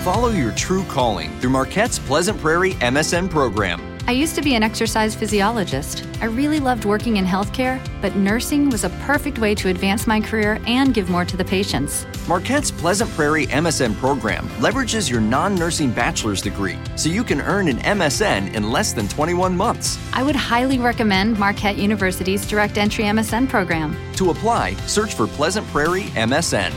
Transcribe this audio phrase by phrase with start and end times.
[0.00, 3.82] Follow your true calling through Marquette's Pleasant Prairie MSN program.
[4.06, 6.06] I used to be an exercise physiologist.
[6.22, 10.18] I really loved working in healthcare, but nursing was a perfect way to advance my
[10.18, 12.06] career and give more to the patients.
[12.26, 17.68] Marquette's Pleasant Prairie MSN program leverages your non nursing bachelor's degree so you can earn
[17.68, 19.98] an MSN in less than 21 months.
[20.14, 23.94] I would highly recommend Marquette University's direct entry MSN program.
[24.14, 26.72] To apply, search for Pleasant Prairie MSN.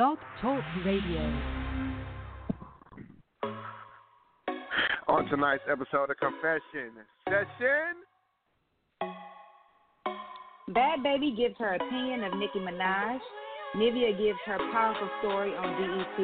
[0.00, 1.20] Blog Talk Radio.
[5.08, 6.96] On tonight's episode of Confession
[7.28, 8.00] Session.
[10.70, 13.18] Bhad Bhabie gives her opinion of Nicki Minaj.
[13.76, 16.18] Nivea gives her powerful story on BET.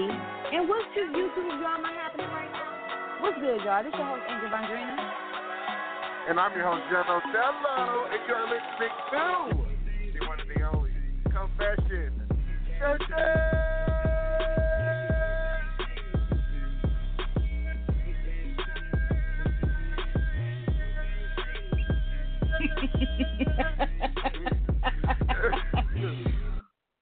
[0.54, 3.20] And what's this YouTube drama happening right now?
[3.20, 3.84] What's good, y'all?
[3.84, 4.96] This is your host, Angel Bondrina.
[6.30, 8.06] And I'm your host, John Ocello.
[8.08, 10.92] And you're listening to the one and the only
[11.24, 12.26] Confession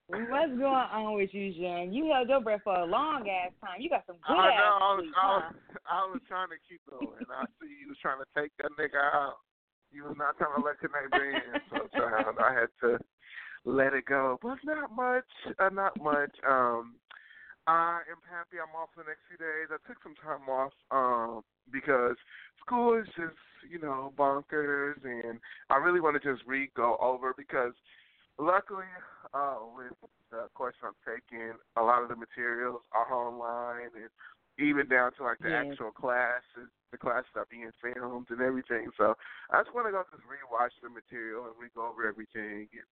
[0.08, 1.92] What's going on with you, Jen?
[1.92, 3.80] You held your breath for a long ass time.
[3.80, 4.78] You got some good I ass know.
[4.80, 5.78] I was, sleep, I, was, huh?
[5.90, 7.26] I was trying to keep going.
[7.30, 9.38] I see you was trying to take that nigga out.
[9.90, 11.60] You was not trying to let your nigga in.
[11.70, 12.98] So, child, I had to
[13.64, 14.38] let it go.
[14.42, 15.24] But not much.
[15.58, 16.34] Uh, not much.
[16.48, 16.96] Um,
[17.66, 19.72] I am happy I'm off for the next few days.
[19.72, 22.16] I took some time off um, because
[22.60, 27.32] school is just, you know, bonkers, and I really want to just read, go over
[27.36, 27.72] because
[28.38, 28.90] luckily,
[29.32, 29.96] uh, with
[30.30, 34.10] the course I'm taking, a lot of the materials are online, and
[34.58, 35.72] even down to like the Yes.
[35.72, 38.90] actual classes, the classes are being filmed and everything.
[38.96, 39.14] So
[39.50, 42.88] I just want to go just rewatch the material and re go over everything, and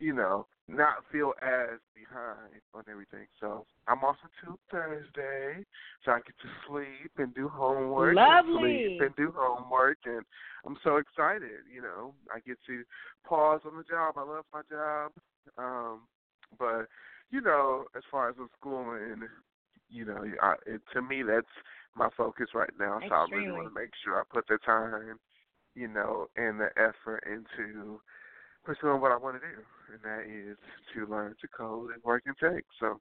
[0.00, 3.26] you know, not feel as behind on everything.
[3.40, 5.64] So I'm off until Thursday,
[6.04, 8.16] so I get to sleep and do homework.
[8.16, 8.52] Lovely.
[8.52, 10.24] And sleep and do homework, and
[10.66, 11.68] I'm so excited.
[11.72, 12.82] You know, I get to
[13.26, 14.14] pause on the job.
[14.16, 15.12] I love my job,
[15.58, 16.00] um,
[16.58, 16.86] but
[17.30, 19.28] you know, as far as the schooling,
[19.88, 21.46] you know, I, it, to me that's
[21.96, 23.00] my focus right now.
[23.08, 25.18] So I really want to make sure I put the time,
[25.74, 28.00] you know, and the effort into
[28.64, 29.62] pursuing what I want to do,
[29.92, 30.56] and that is
[30.94, 32.64] to learn to code and work in tech.
[32.78, 33.00] So,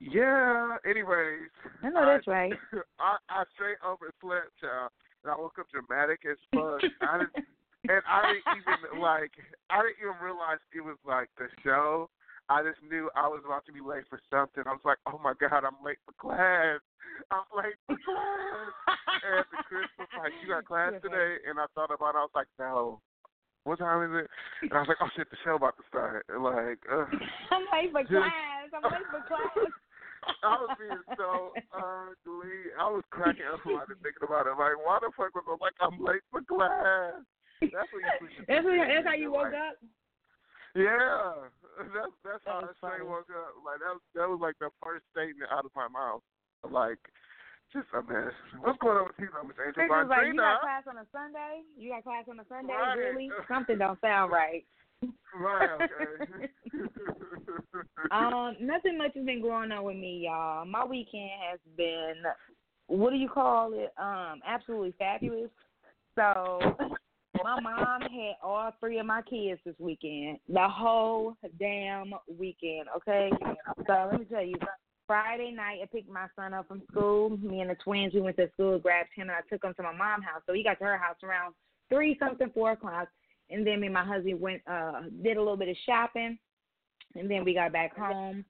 [0.00, 0.76] yeah.
[0.88, 1.50] Anyways,
[1.82, 2.52] I know that's right.
[3.00, 4.90] I, I straight overslept, child,
[5.22, 6.80] and I woke up dramatic as fuck.
[7.02, 7.46] I didn't,
[7.88, 9.32] and I didn't even like.
[9.70, 12.10] I didn't even realize it was like the show.
[12.48, 14.64] I just knew I was about to be late for something.
[14.66, 16.84] I was like, "Oh my god, I'm late for class.
[17.32, 18.68] I'm late for class."
[19.24, 22.20] and the Chris was like, "You got class today?" And I thought about it.
[22.20, 23.00] I was like, "No."
[23.64, 24.28] What time is it?
[24.62, 27.08] And I was like, "Oh shit, the show about to start." Like, ugh.
[27.50, 28.68] I'm late for Just- class.
[28.72, 29.72] I'm late for class.
[30.44, 32.72] I was being so ugly.
[32.80, 34.56] I was cracking up while I was thinking about it.
[34.56, 37.20] Like, why the fuck was I like, I'm late for class?
[37.60, 39.76] That's what you That's, what, that's how you woke like, up?
[40.76, 41.44] Yeah,
[41.92, 43.08] that's that's how I was straight funny.
[43.08, 43.52] woke up.
[43.62, 46.24] Like that was that was like the first statement out of my mouth.
[46.66, 46.98] Like,
[47.74, 48.32] just a mess.
[48.60, 50.96] What's going on with you, though, Miss Angel Chris was like, you got class on
[50.96, 51.66] a Sunday?
[51.76, 52.72] You got class on a Sunday?
[52.72, 52.94] Right.
[52.94, 53.28] Really?
[53.48, 54.64] Something don't sound right.
[55.34, 55.68] Right.
[55.82, 56.48] Okay.
[58.10, 60.64] Um, nothing much has been going on with me, y'all.
[60.64, 62.14] My weekend has been,
[62.86, 63.92] what do you call it?
[63.98, 65.50] Um, absolutely fabulous.
[66.14, 66.60] So,
[67.42, 72.88] my mom had all three of my kids this weekend, the whole damn weekend.
[72.96, 73.30] Okay,
[73.86, 74.54] so let me tell you.
[75.06, 77.36] Friday night, I picked my son up from school.
[77.38, 79.82] Me and the twins, we went to school, grabbed him, and I took him to
[79.82, 80.42] my mom's house.
[80.46, 81.54] So he got to her house around
[81.90, 83.08] three something, four o'clock,
[83.50, 86.38] and then me and my husband went, uh, did a little bit of shopping.
[87.14, 88.44] And then we got back home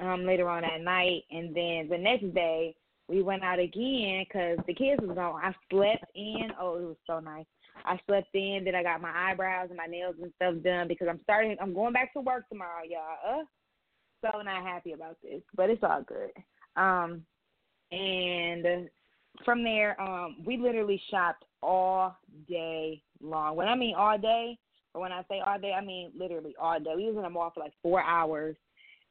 [0.00, 1.22] um later on that night.
[1.30, 2.74] And then the next day
[3.08, 6.48] we went out again because the kids was gone i slept in.
[6.60, 7.46] Oh it was so nice.
[7.84, 8.62] I slept in.
[8.64, 11.74] Then i got my eyebrows and my nails and stuff done because i'm starting i'm
[11.74, 13.40] going back to work tomorrow y'all.
[13.40, 13.44] Uh
[14.32, 16.30] so not happy about this but it's all good
[16.76, 17.22] um
[17.92, 18.88] and
[19.44, 22.16] from there um we literally shopped all
[22.48, 24.58] day long when i mean all day
[24.94, 26.92] but when I say all day, I mean literally all day.
[26.96, 28.56] We was in the mall for like four hours,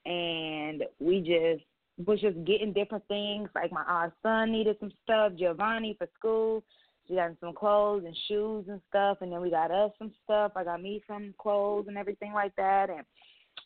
[0.05, 1.63] and we just
[2.07, 3.49] was just getting different things.
[3.53, 6.63] Like my our son needed some stuff, Giovanni for school.
[7.05, 10.53] She got some clothes and shoes and stuff, and then we got us some stuff.
[10.55, 13.03] I got me some clothes and everything like that, and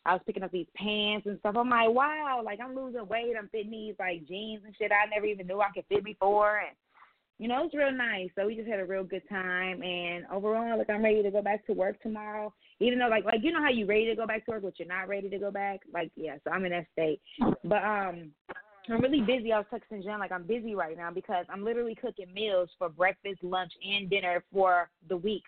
[0.07, 1.55] I was picking up these pants and stuff.
[1.57, 3.33] I'm like, wow, like I'm losing weight.
[3.37, 6.59] I'm fitting these like jeans and shit I never even knew I could fit before,
[6.59, 6.75] and
[7.39, 8.29] you know, it's real nice.
[8.35, 11.41] So we just had a real good time, and overall, like I'm ready to go
[11.41, 12.53] back to work tomorrow.
[12.79, 14.79] Even though like like you know how you're ready to go back to work, but
[14.79, 15.81] you're not ready to go back.
[15.93, 17.19] Like yeah, so I'm in that state.
[17.63, 18.31] But um,
[18.89, 19.51] I'm really busy.
[19.51, 22.87] I was texting Jen like I'm busy right now because I'm literally cooking meals for
[22.89, 25.43] breakfast, lunch, and dinner for the week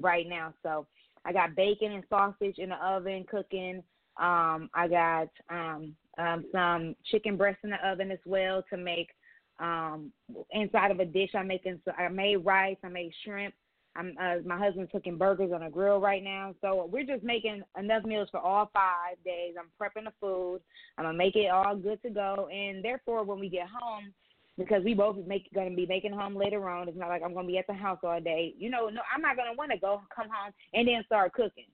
[0.00, 0.54] right now.
[0.62, 0.86] So
[1.24, 3.82] I got bacon and sausage in the oven cooking.
[4.18, 9.10] Um, I got um, um, some chicken breast in the oven as well to make
[9.60, 10.12] um,
[10.50, 11.30] inside of a dish.
[11.34, 11.80] I'm making.
[11.84, 12.76] So I made rice.
[12.84, 13.54] I made shrimp.
[13.96, 16.54] I'm, uh, my husband's cooking burgers on a grill right now.
[16.60, 19.54] So we're just making enough meals for all five days.
[19.58, 20.60] I'm prepping the food.
[20.96, 22.48] I'm gonna make it all good to go.
[22.52, 24.12] And therefore, when we get home,
[24.58, 26.88] because we both make gonna be making home later on.
[26.88, 28.54] It's not like I'm gonna be at the house all day.
[28.58, 31.66] You know, no, I'm not gonna want to go come home and then start cooking.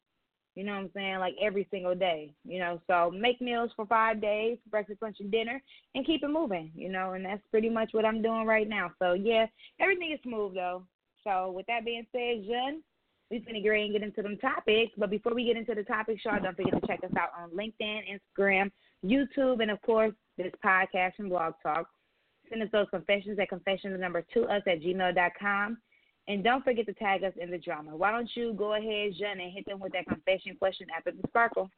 [0.54, 1.18] You know what I'm saying?
[1.18, 2.32] Like every single day.
[2.44, 5.60] You know, so make meals for five days, breakfast, lunch, and dinner,
[5.94, 6.70] and keep it moving.
[6.74, 8.92] You know, and that's pretty much what I'm doing right now.
[9.00, 9.46] So yeah,
[9.80, 10.84] everything is smooth though.
[11.24, 12.82] So with that being said, Jen,
[13.30, 14.92] we're gonna get and get into them topics.
[14.96, 17.50] But before we get into the topics, y'all don't forget to check us out on
[17.50, 18.02] LinkedIn,
[18.38, 18.70] Instagram,
[19.04, 21.88] YouTube, and of course this podcast and blog talk.
[22.48, 25.78] Send us those confessions at confessions number two us at gmail.com.
[26.26, 27.94] And don't forget to tag us in the drama.
[27.96, 31.26] Why don't you go ahead, Jen, and hit them with that confession question after the
[31.28, 31.70] sparkle?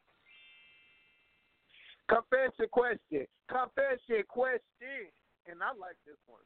[2.07, 3.27] Confession question.
[3.51, 5.11] Confession question.
[5.51, 6.43] And I like this one.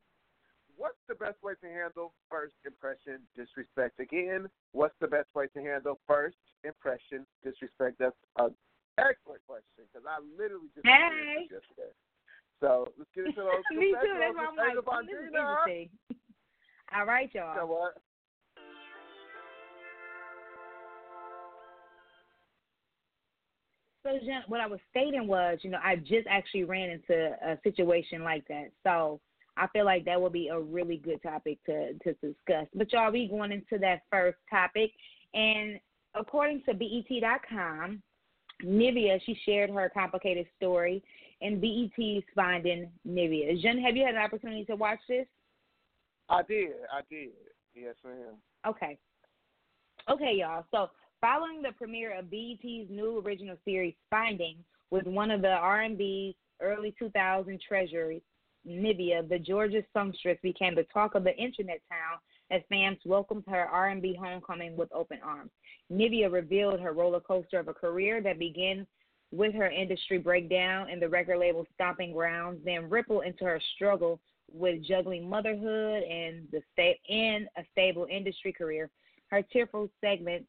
[0.78, 4.00] What's the best way to handle first impression disrespect?
[4.00, 8.02] Again, what's the best way to handle first impression disrespect?
[8.02, 8.50] That's an
[8.98, 11.46] excellent question because I literally just hey.
[11.46, 11.94] yesterday.
[12.62, 13.62] So let's get into those.
[13.78, 14.18] Me too.
[14.18, 15.90] That's why I'm like, this is interesting.
[16.96, 17.54] All right, y'all.
[17.54, 17.94] You know what?
[24.04, 27.58] So, Jen, what I was stating was, you know, I just actually ran into a
[27.64, 28.72] situation like that.
[28.84, 29.22] So,
[29.58, 32.68] I feel like that would be a really good topic to to discuss.
[32.74, 34.92] But y'all, we going into that first topic,
[35.34, 35.80] and
[36.16, 38.02] according to BET.com,
[38.64, 41.04] Nivea she shared her complicated story,
[41.42, 43.62] and BET's finding Nivea.
[43.62, 45.28] Jen, have you had an opportunity to watch this?
[46.32, 46.72] I did.
[46.92, 47.32] I did.
[47.76, 48.36] Yes, ma'am.
[48.66, 48.98] Okay.
[50.10, 50.66] Okay, y'all.
[50.72, 50.90] So,
[51.20, 54.56] following the premiere of BET's new original series, Finding,
[54.92, 58.22] with one of the R&B's early 2000 treasures,
[58.66, 62.20] Nivea, the Georgia songstress became the talk of the internet town
[62.50, 65.52] as fans welcomed her R&B homecoming with open arms.
[65.92, 68.88] Nivea revealed her roller coaster of a career that began
[69.32, 74.20] with her industry breakdown in the record label stomping grounds, then rippled into her struggle
[74.54, 78.90] with juggling motherhood and the state and a stable industry career.
[79.30, 80.48] Her tearful segments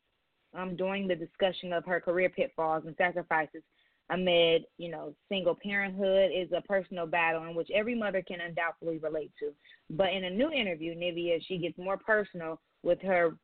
[0.55, 3.63] um, during the discussion of her career pitfalls and sacrifices
[4.11, 8.99] amid, you know, single parenthood is a personal battle in which every mother can undoubtedly
[8.99, 9.53] relate to.
[9.91, 13.37] But in a new interview, Nivea, she gets more personal with her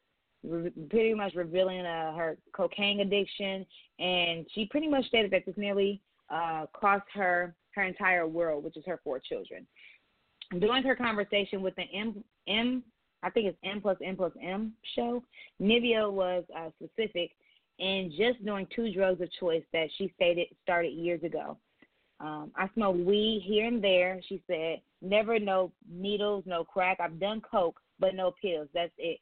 [0.91, 3.67] pretty much revealing uh, her cocaine addiction,
[3.99, 6.01] and she pretty much stated that this nearly
[6.31, 9.67] uh, cost her her entire world, which is her four children.
[10.59, 12.83] During her conversation with the M, M
[13.23, 15.23] I think it's M plus M plus M show,
[15.61, 17.33] Nivea was uh, specific
[17.79, 21.57] in just doing two drugs of choice that she stated started years ago.
[22.21, 24.21] Um, I smoked weed here and there.
[24.29, 26.99] She said, never no needles, no crack.
[27.01, 28.69] I've done coke, but no pills.
[28.75, 29.21] That's it.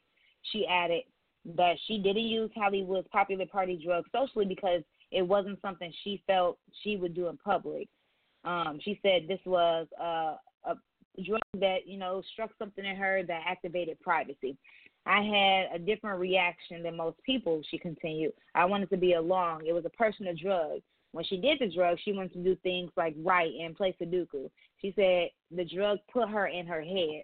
[0.52, 1.02] She added
[1.56, 6.58] that she didn't use Hollywood's popular party drug socially because it wasn't something she felt
[6.82, 7.88] she would do in public.
[8.44, 10.36] Um, she said this was uh,
[11.24, 14.56] drug that you know struck something in her that activated privacy.
[15.06, 17.62] I had a different reaction than most people.
[17.70, 18.32] She continued.
[18.54, 19.66] I wanted to be along.
[19.66, 20.80] It was a personal drug.
[21.12, 24.50] When she did the drug, she wanted to do things like write and play Sudoku.
[24.82, 27.22] She said the drug put her in her head,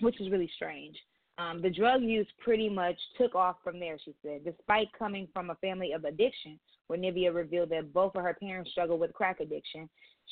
[0.00, 0.96] which is really strange.
[1.38, 4.44] Um, the drug use pretty much took off from there, she said.
[4.44, 8.70] Despite coming from a family of addiction, where Nivea revealed that both of her parents
[8.70, 9.88] struggled with crack addiction,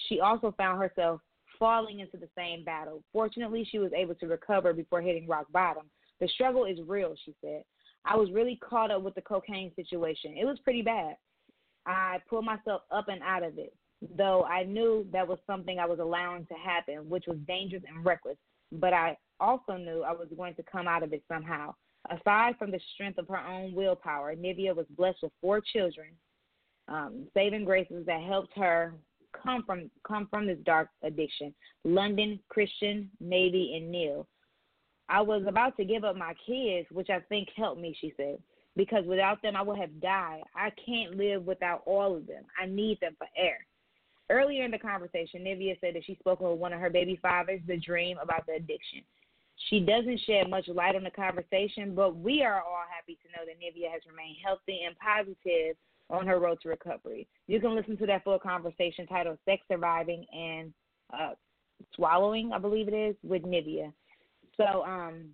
[0.09, 1.21] she also found herself
[1.63, 3.05] falling into the same battle.
[3.13, 5.85] Fortunately, she was able to recover before hitting rock bottom.
[6.21, 7.63] The struggle is real, she said.
[8.05, 10.35] I was really caught up with the cocaine situation.
[10.37, 11.15] It was pretty bad.
[11.87, 13.73] I pulled myself up and out of it,
[14.19, 18.05] though I knew that was something I was allowing to happen, which was dangerous and
[18.05, 18.39] reckless.
[18.73, 21.77] But I also knew I was going to come out of it somehow.
[22.11, 26.09] Aside from the strength of her own willpower, Nivea was blessed with four children,
[26.89, 28.95] um, saving graces that helped her
[29.41, 31.55] come from come from this dark addiction.
[31.85, 34.27] London, Christian, Navy, and Neal.
[35.09, 38.39] I was about to give up my kids, which I think helped me, she said,
[38.77, 40.43] because without them I would have died.
[40.57, 42.45] I can't live without all of them.
[42.61, 43.67] I need them for air.
[44.31, 47.61] Earlier in the conversation, Nivea said that she spoke with one of her baby fathers,
[47.67, 49.03] The-Dream about the addiction.
[49.69, 53.45] She doesn't shed much light on the conversation, but we are all happy to know
[53.45, 55.77] that Nivea has remained healthy and positive
[56.13, 57.27] on her road to recovery.
[57.49, 60.73] You can listen to that full conversation titled Sex Surviving and
[61.13, 61.31] uh,
[61.97, 63.93] Swallowing, I believe it is, with Nivea.
[64.57, 65.31] So, um,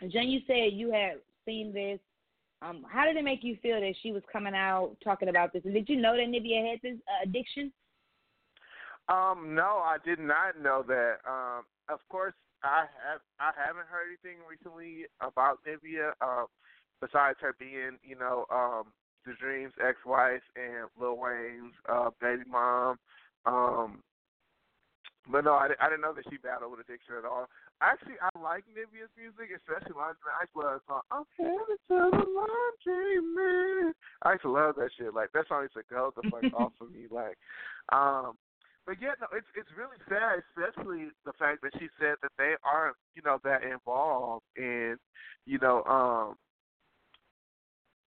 [0.00, 1.98] Jen, you said you had seen this.
[2.62, 5.62] Um, how did it make you feel that she was coming out talking about this?
[5.64, 7.72] And did you know that Nivea had this uh, addiction?
[9.08, 11.16] Um, no, I did not know that.
[11.28, 16.12] Um, of course, I have I haven't heard anything recently about Nivea.
[16.22, 16.46] Um,
[17.00, 18.84] besides her being, you know, um,
[19.26, 22.98] the Dream's ex-wife and Lil Wayne's uh, baby mom.
[23.46, 24.00] Um,
[25.30, 27.48] but no, I, I didn't know that she battled with addiction at all.
[27.80, 30.28] Actually, I like Nivea's music, especially Laundry.
[30.28, 31.04] I used to love the song.
[31.08, 33.92] I'm headed to the laundry man.
[34.22, 35.14] I used to love that shit.
[35.16, 37.08] Like that song used to go the fuck off of me.
[37.08, 37.40] Like,
[37.88, 38.36] um,
[38.84, 42.52] but yeah, no, it's it's really sad, especially the fact that she said that they
[42.60, 44.96] aren't, you know, that involved in,
[45.48, 46.36] you know, um,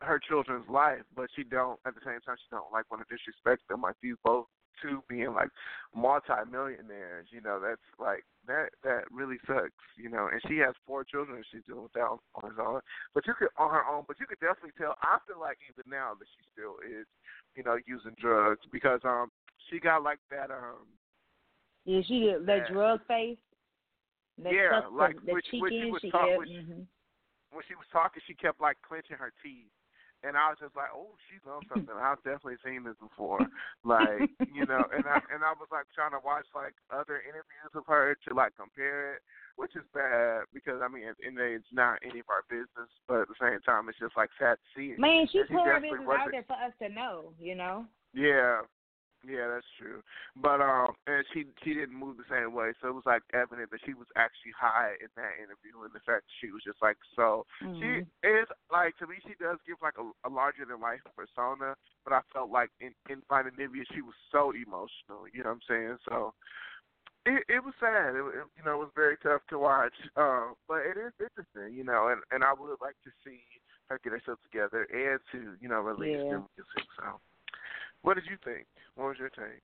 [0.01, 3.09] her children's life, but she don't at the same time she don't like want to
[3.09, 3.81] disrespect them.
[3.81, 4.47] Like these both
[4.81, 5.49] two being like
[5.95, 10.27] multi-millionaires, you know, that's like that that really sucks, you know.
[10.31, 12.81] And she has four children she's doing with that on, on her own.
[13.13, 14.95] But you could on her own, but you could definitely tell.
[15.01, 17.07] I feel like even now that she still is,
[17.55, 19.31] you know, using drugs because um
[19.69, 20.87] she got like that um.
[21.85, 23.37] Yeah, she did that, that drug face.
[24.43, 26.51] That yeah, like the, the which, which she was she talking.
[26.51, 26.83] mm-hmm.
[27.53, 29.71] When she was talking, she kept like clenching her teeth
[30.23, 31.93] and I was just like, oh, she's on something.
[31.93, 33.43] I've definitely seen this before,
[33.83, 34.83] like you know.
[34.93, 38.29] And I and I was like trying to watch like other interviews of her to
[38.33, 39.21] like compare it,
[39.55, 43.29] which is bad because I mean, and it's not any of our business, but at
[43.29, 44.99] the same time, it's just like sad to see it.
[44.99, 47.85] Man, she put her business out there for us to know, you know.
[48.13, 48.63] Yeah,
[49.27, 50.01] yeah, that's true.
[50.37, 53.71] But um, and she she didn't move the same way, so it was like evident
[53.71, 56.81] that she was actually high in that interview, and the fact that she was just
[56.81, 57.45] like so.
[57.63, 57.79] Mm-hmm.
[57.81, 57.89] She
[58.27, 62.13] is like to me, she does give like a, a larger than life persona, but
[62.13, 65.25] I felt like in in finding Nivea, she was so emotional.
[65.31, 65.97] You know what I'm saying?
[66.09, 66.33] So.
[67.25, 68.13] It, it was sad.
[68.13, 69.97] It, it, you know, it was very tough to watch.
[70.13, 73.41] Uh, but it is interesting, you know, and and I would like to see
[73.89, 76.37] her get herself together and to you know release yeah.
[76.37, 76.85] new music.
[76.97, 77.19] So,
[78.01, 78.65] what did you think?
[78.95, 79.61] What was your take?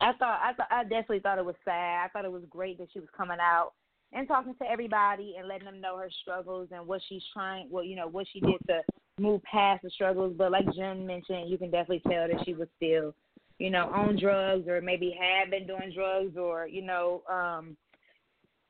[0.00, 2.04] I thought I thought I definitely thought it was sad.
[2.04, 3.72] I thought it was great that she was coming out
[4.12, 7.86] and talking to everybody and letting them know her struggles and what she's trying what
[7.86, 8.82] you know, what she did to
[9.18, 10.34] move past the struggles.
[10.36, 13.14] But like Jen mentioned, you can definitely tell that she was still,
[13.58, 17.76] you know, on drugs or maybe had been doing drugs or, you know, um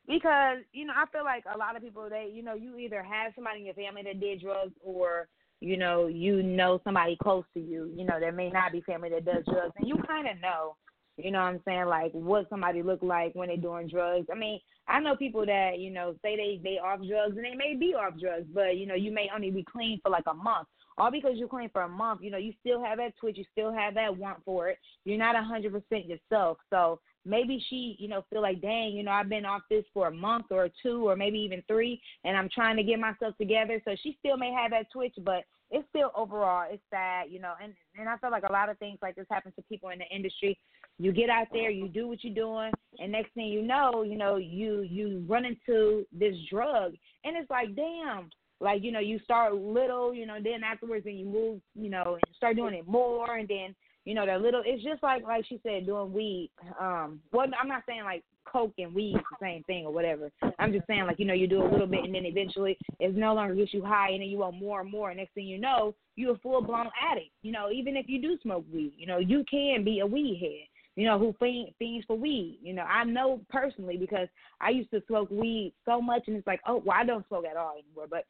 [0.06, 3.02] because, you know, I feel like a lot of people they you know, you either
[3.02, 5.28] have somebody in your family that did drugs or
[5.60, 9.10] you know, you know somebody close to you, you know, that may not be family
[9.10, 10.76] that does drugs, and you kind of know,
[11.16, 14.26] you know what I'm saying, like what somebody look like when they're doing drugs.
[14.32, 17.54] I mean, I know people that you know say they they off drugs and they
[17.54, 20.34] may be off drugs, but you know you may only be clean for like a
[20.34, 20.66] month.
[20.98, 23.44] All because you're clean for a month, you know, you still have that twitch, you
[23.52, 24.78] still have that want for it.
[25.04, 29.02] You're not a hundred percent yourself, so maybe she, you know, feel like, dang, you
[29.02, 32.36] know, I've been off this for a month or two or maybe even three, and
[32.36, 33.80] I'm trying to get myself together.
[33.84, 37.54] So she still may have that twitch, but it's still overall it's sad, you know.
[37.62, 39.98] And and I feel like a lot of things like this happens to people in
[39.98, 40.58] the industry.
[40.98, 44.18] You get out there, you do what you're doing, and next thing you know, you
[44.18, 48.30] know, you you run into this drug, and it's like, damn.
[48.62, 52.18] Like you know, you start little, you know, then afterwards, then you move, you know,
[52.22, 53.74] and start doing it more, and then
[54.10, 56.50] you know, that little it's just like like she said, doing weed.
[56.80, 60.32] Um well I'm not saying like coke and weed is the same thing or whatever.
[60.58, 63.14] I'm just saying like, you know, you do a little bit and then eventually it
[63.14, 65.46] no longer gets you high and then you want more and more and next thing
[65.46, 67.30] you know, you're a full blown addict.
[67.42, 70.40] You know, even if you do smoke weed, you know, you can be a weed
[70.40, 70.66] head.
[70.96, 72.58] You know, who fiend, fiends for weed.
[72.64, 74.26] You know, I know personally because
[74.60, 77.44] I used to smoke weed so much and it's like, oh well I don't smoke
[77.48, 78.24] at all anymore, but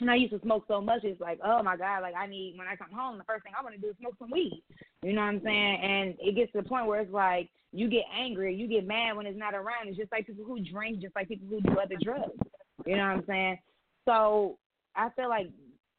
[0.00, 2.54] and I used to smoke so much, it's like, oh my God, like I need
[2.56, 4.62] when I come home, the first thing I want to do is smoke some weed.
[5.02, 5.80] You know what I'm saying?
[5.82, 9.16] And it gets to the point where it's like you get angry, you get mad
[9.16, 9.88] when it's not around.
[9.88, 12.32] It's just like people who drink, just like people who do other drugs.
[12.84, 13.58] You know what I'm saying?
[14.06, 14.58] So
[14.94, 15.48] I feel like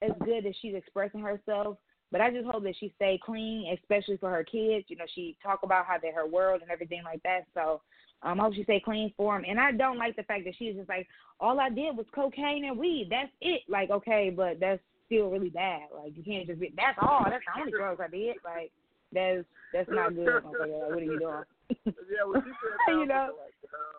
[0.02, 1.78] it's good that she's expressing herself,
[2.12, 4.86] but I just hope that she stay clean, especially for her kids.
[4.88, 7.42] You know, she talk about how they're her world and everything like that.
[7.54, 7.82] So
[8.24, 9.46] um, I hope she stay clean for him.
[9.48, 11.08] And I don't like the fact that she's just like,
[11.40, 13.08] all I did was cocaine and weed.
[13.10, 13.62] That's it.
[13.68, 15.88] Like, okay, but that's still really bad.
[15.96, 17.26] Like, you can't just be, that's all.
[17.30, 18.36] That's the only drugs I did.
[18.44, 18.72] Like,
[19.14, 20.28] that's that's not good.
[20.28, 21.44] Okay, like, what are you doing?
[21.86, 22.52] yeah, well, she
[22.88, 23.36] said you know.
[23.36, 23.97] Like, uh,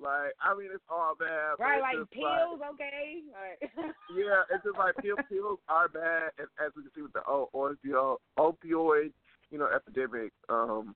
[0.00, 1.58] like, I mean, it's all bad.
[1.58, 3.22] Right, like pills, like, okay.
[3.34, 3.70] Right.
[4.16, 5.18] yeah, it's just like pills.
[5.28, 9.12] Pills are bad, and as we can see with the opioid, opioid,
[9.50, 10.94] you know, epidemic, um,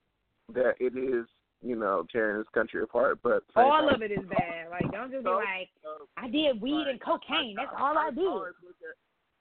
[0.52, 1.26] that it is
[1.62, 3.21] you know, tearing this country apart.
[3.23, 4.68] But all time, of it is bad.
[4.71, 5.71] Like don't just be like,
[6.16, 7.54] I did weed and cocaine.
[7.56, 8.25] That's all I, I did.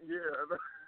[0.08, 0.46] Yeah.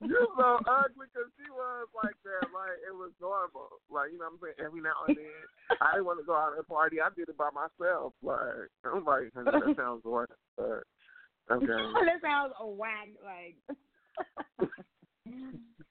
[0.00, 2.50] You're so ugly because she was like that.
[2.50, 3.80] Like it was normal.
[3.90, 4.66] Like you know what I'm saying.
[4.66, 5.44] Every now and then,
[5.80, 7.00] I didn't want to go out and party.
[7.00, 8.12] I did it by myself.
[8.22, 10.28] Like I'm like that sounds whack.
[10.56, 10.82] But
[11.52, 11.66] okay.
[12.06, 13.08] that sounds a whack.
[13.22, 13.56] Like.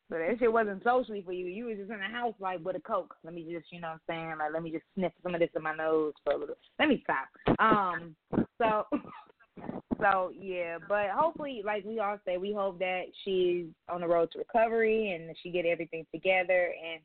[0.10, 1.46] but that shit wasn't socially for you.
[1.46, 3.16] You was just in the house like with a coke.
[3.24, 4.36] Let me just, you know what I'm saying?
[4.40, 6.56] Like let me just sniff some of this in my nose for a little.
[6.80, 7.30] Let me stop.
[7.60, 8.16] Um.
[8.58, 8.86] So.
[10.02, 14.32] So yeah, but hopefully, like we all say, we hope that she's on the road
[14.32, 16.74] to recovery and she get everything together.
[16.74, 17.02] And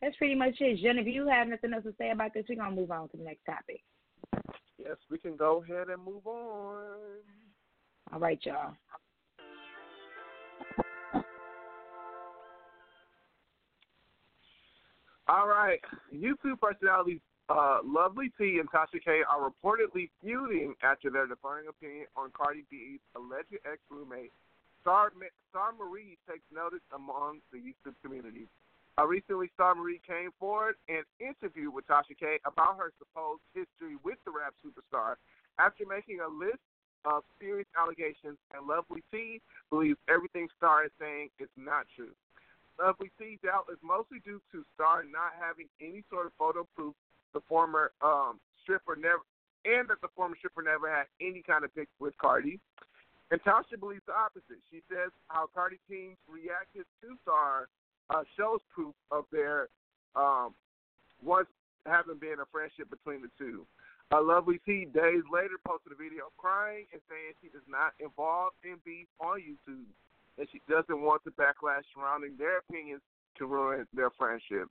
[0.00, 0.80] that's pretty much it.
[0.80, 3.16] Jen, if you have nothing else to say about this, we're gonna move on to
[3.16, 3.82] the next topic.
[4.78, 7.18] Yes, we can go ahead and move on.
[8.12, 8.74] All right, y'all.
[15.28, 15.80] All right,
[16.14, 22.30] YouTube personalities uh, Lovelyti and Tasha K are reportedly feuding after their differing opinion on
[22.32, 24.32] Cardi B's alleged ex-roommate.
[24.82, 25.12] Star,
[25.50, 28.46] Star Marie takes notice among the YouTube community.
[28.98, 33.96] Uh, recently, Star Marie came forward and interviewed with Tasha K about her supposed history
[34.02, 35.14] with the rap superstar.
[35.58, 36.62] After making a list
[37.04, 42.10] of serious allegations, and Lovely T believes everything Star is saying is not true.
[42.80, 46.94] Lovelyti doubt is mostly due to Star not having any sort of photo proof
[47.36, 49.20] the former um, stripper never,
[49.68, 52.58] and that the former stripper never had any kind of pics with Cardi.
[53.30, 54.64] And Tasha believes the opposite.
[54.72, 57.68] She says how Cardi teams reacted to Star
[58.08, 59.68] uh, shows proof of their
[60.16, 60.56] um,
[61.20, 61.52] once
[61.84, 63.68] having been a friendship between the two.
[64.14, 68.78] A Lovelyti days later posted a video crying and saying she is not involved in
[68.86, 69.90] beef on YouTube
[70.38, 73.02] and she doesn't want the backlash surrounding their opinions
[73.38, 74.70] to ruin their friendship.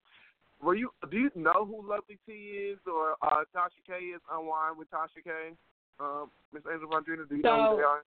[0.66, 0.90] Were you?
[1.12, 4.22] Do you know who Lovelyti is or uh, Tasha K is?
[4.34, 5.54] Unwind with Tasha K.
[6.00, 8.04] Um, Miss Angel Vandrina, do you so, know who they are?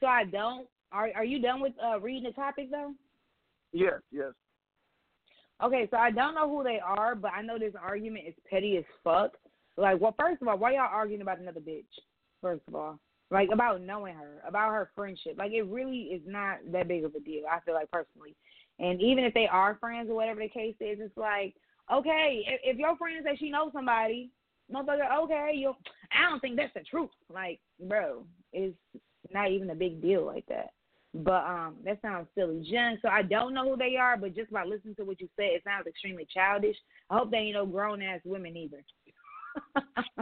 [0.00, 0.66] So I don't.
[0.90, 2.92] Are Are you done with uh, reading the topic though?
[3.72, 4.00] Yes.
[4.10, 4.32] Yes.
[5.62, 8.76] Okay, so I don't know who they are, but I know this argument is petty
[8.78, 9.30] as fuck.
[9.76, 11.84] Like, well, first of all, why y'all arguing about another bitch?
[12.40, 12.98] First of all,
[13.30, 15.36] like about knowing her, about her friendship.
[15.38, 17.44] Like, it really is not that big of a deal.
[17.50, 18.34] I feel like personally.
[18.78, 21.54] And even if they are friends or whatever the case is, it's like,
[21.92, 24.30] okay, if, if your friend says she knows somebody,
[24.72, 25.74] motherfucker, okay, you
[26.12, 27.10] I don't think that's the truth.
[27.32, 28.76] Like, bro, it's
[29.32, 30.70] not even a big deal like that.
[31.14, 32.98] But um, that sounds silly, Jen.
[33.02, 35.50] So I don't know who they are, but just by listening to what you said,
[35.52, 36.76] it sounds extremely childish.
[37.10, 38.82] I hope they ain't no grown ass women either.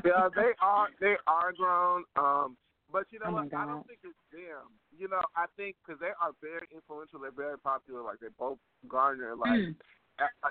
[0.04, 0.88] yeah, they are.
[1.00, 2.04] They are grown.
[2.16, 2.56] Um,
[2.92, 3.54] but you know oh what?
[3.54, 4.66] I don't think it's them.
[5.00, 8.02] You know, I think because they are very influential, they're very popular.
[8.02, 9.74] Like they both garner like mm.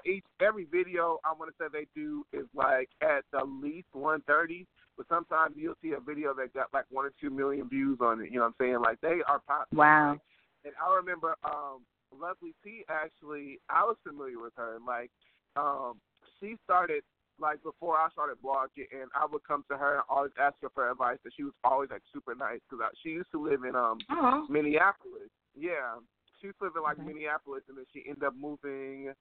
[0.04, 4.22] each every video I want to say they do is like at the least one
[4.26, 4.66] thirty.
[4.98, 8.22] But sometimes you'll see a video that got like one or two million views on
[8.22, 8.32] it.
[8.32, 8.82] You know what I'm saying?
[8.82, 9.86] Like they are popular.
[9.86, 10.18] Wow.
[10.66, 14.80] and I remember um Lovelyti actually I was familiar with her.
[14.86, 15.12] Like
[15.56, 16.02] um
[16.40, 17.04] she started
[17.42, 20.70] like before I started blogging, and I would come to her and always ask her
[20.74, 21.18] for advice.
[21.24, 24.46] And she was always like super nice because she used to live in um uh-huh.
[24.50, 25.32] Minneapolis.
[25.56, 26.00] Yeah,
[26.40, 27.08] she used to live in like okay.
[27.08, 29.14] Minneapolis, and then she ended up moving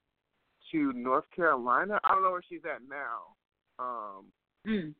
[0.71, 1.99] to North Carolina.
[2.03, 3.35] I don't know where she's at now.
[3.79, 4.25] Um,
[4.67, 4.93] mm.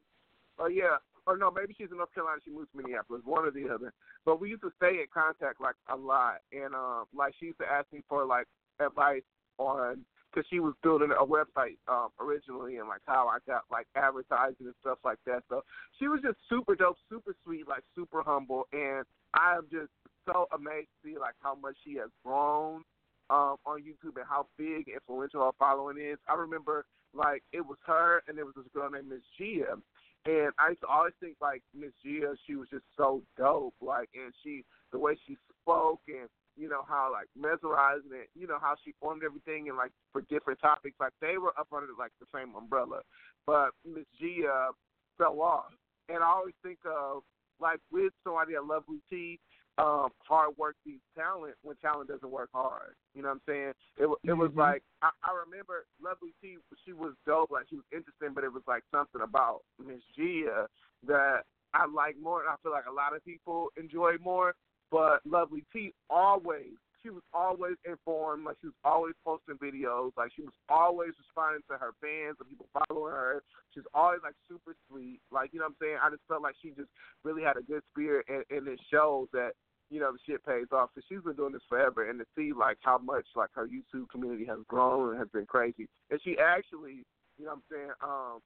[0.58, 2.40] But yeah, or no, maybe she's in North Carolina.
[2.44, 3.94] She moved to Minneapolis, one or the other.
[4.26, 7.60] But we used to stay in contact like a lot, and um, like she used
[7.60, 8.48] to ask me for like
[8.80, 9.24] advice
[9.58, 13.88] on because she was building a website um, originally and like how I got like
[13.96, 15.44] advertising and stuff like that.
[15.50, 15.64] So
[15.98, 19.92] she was just super dope, super sweet, like super humble, and I am just
[20.26, 22.84] so amazed to see like how much she has grown
[23.30, 26.18] um, on YouTube and how big influential her following is.
[26.28, 29.78] I remember like it was her and there was this girl named Miss Gia.
[30.26, 34.10] And I used to always think like Miss Gia, she was just so dope, like,
[34.14, 36.28] and she, the way she spoke and
[36.60, 40.22] you know how like mesmerizing it, you know how she formed everything and like for
[40.30, 43.02] different topics, like they were up under like the same umbrella,
[43.48, 44.76] but Miss Gia
[45.18, 45.72] fell off,
[46.10, 47.24] and I always think of
[47.60, 49.40] like with somebody at Lovely T,
[49.80, 52.96] um, hard work beats talent when talent doesn't work hard.
[53.16, 53.74] You know what I'm saying?
[53.98, 54.60] It it was mm-hmm.
[54.60, 56.60] like I, I remember Lovelyti.
[56.86, 60.68] She was dope, like she was interesting, but it was like something about Miss Gia
[61.08, 64.54] that I like more, and I feel like a lot of people enjoy more.
[64.92, 68.46] But Lovelyti always, she was always informed.
[68.46, 70.12] Like she was always posting videos.
[70.18, 73.44] Like she was always responding to her fans and people following her.
[73.74, 75.20] She's always like super sweet.
[75.32, 75.98] Like you know what I'm saying.
[76.02, 76.90] I just felt like she just
[77.24, 79.52] really had a good spirit, and, and it shows that
[79.90, 80.90] you know the shit pays off.
[80.94, 84.10] Cause she's been doing this forever, and to see like how much like her YouTube
[84.10, 85.88] community has grown and has been crazy.
[86.10, 87.06] And she actually,
[87.38, 88.40] you know, what I'm saying, um,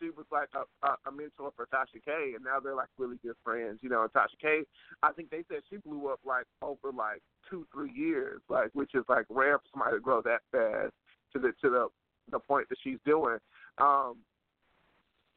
[0.00, 3.18] she was like a, a, a mentor for Tasha K, and now they're like really
[3.22, 3.78] good friends.
[3.82, 4.62] You know, and Tasha K,
[5.02, 8.94] I think they said she blew up like over like two, three years, like which
[8.94, 10.92] is like rare for somebody to grow that fast
[11.32, 11.88] to the to the
[12.30, 13.38] the point that she's doing.
[13.78, 14.16] Um,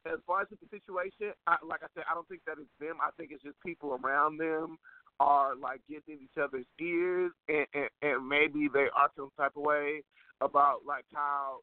[0.05, 2.97] as far as the situation, I, like I said, I don't think that it's them.
[3.01, 4.77] I think it's just people around them
[5.19, 9.53] are like getting in each other's ears, and, and and maybe they are some type
[9.55, 10.01] of way
[10.41, 11.57] about like how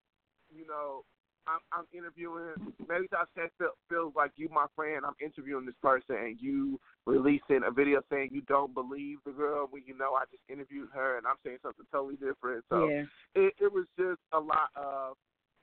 [0.54, 1.02] you know
[1.48, 2.54] I'm, I'm interviewing.
[2.88, 5.04] Maybe Tasha feel, feels like you, my friend.
[5.06, 9.66] I'm interviewing this person, and you releasing a video saying you don't believe the girl
[9.70, 12.64] when you know I just interviewed her, and I'm saying something totally different.
[12.68, 13.04] So yeah.
[13.34, 15.16] it, it was just a lot of,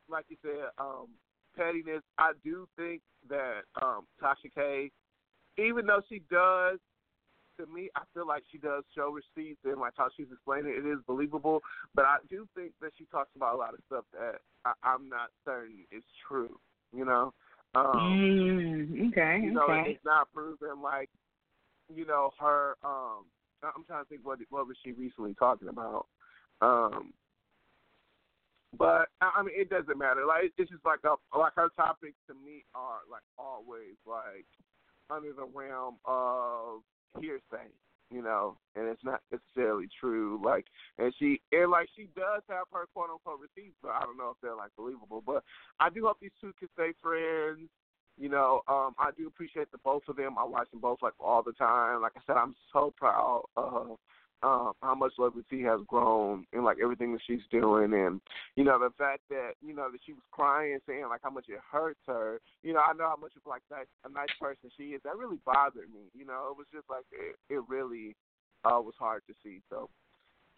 [0.10, 1.08] like you said, um,
[1.56, 2.02] pettiness.
[2.17, 4.91] I do think that um, Tasha K,
[5.58, 6.80] even though she does
[7.58, 10.86] to me, I feel like she does show receipts and like how she's explaining it,
[10.86, 11.62] it is believable.
[11.94, 15.10] But I do think that she talks about a lot of stuff that I, I'm
[15.10, 16.60] not certain is true.
[16.94, 17.34] You know.
[17.76, 19.44] Um, mm, okay.
[19.44, 19.91] You know, okay.
[19.91, 20.82] it's not proven.
[20.82, 21.10] Like,
[21.94, 22.76] you know, her.
[22.84, 23.26] Um,
[23.63, 26.08] I'm trying to think what what was she recently talking about.
[26.62, 27.13] Um,
[28.78, 30.26] but I mean, it doesn't matter.
[30.26, 34.46] Like, it's just like a like her topics to me are like always like
[35.10, 36.82] under the realm of
[37.20, 37.70] hearsay,
[38.12, 40.41] you know, and it's not necessarily true.
[40.44, 40.65] Like,
[40.98, 44.30] and she and like she does have her quote unquote receipts, but I don't know
[44.30, 45.24] if they're like believable.
[45.26, 45.44] But
[45.80, 47.70] I do hope these two can stay friends.
[48.18, 50.38] You know, um, I do appreciate the both of them.
[50.39, 52.02] I watch them both like all the time.
[52.02, 53.98] Like I said, I'm so proud of
[54.45, 58.21] um, how much Lovelyti has grown and like everything that she's doing, and
[58.55, 61.45] you know the fact that you know that she was crying, saying like how much
[61.49, 62.39] it hurts her.
[62.62, 65.01] You know, I know how much of like nice, a nice person she is.
[65.03, 66.12] That really bothered me.
[66.13, 68.15] You know, it was just like it, it really
[68.63, 69.62] uh, was hard to see.
[69.69, 69.89] So,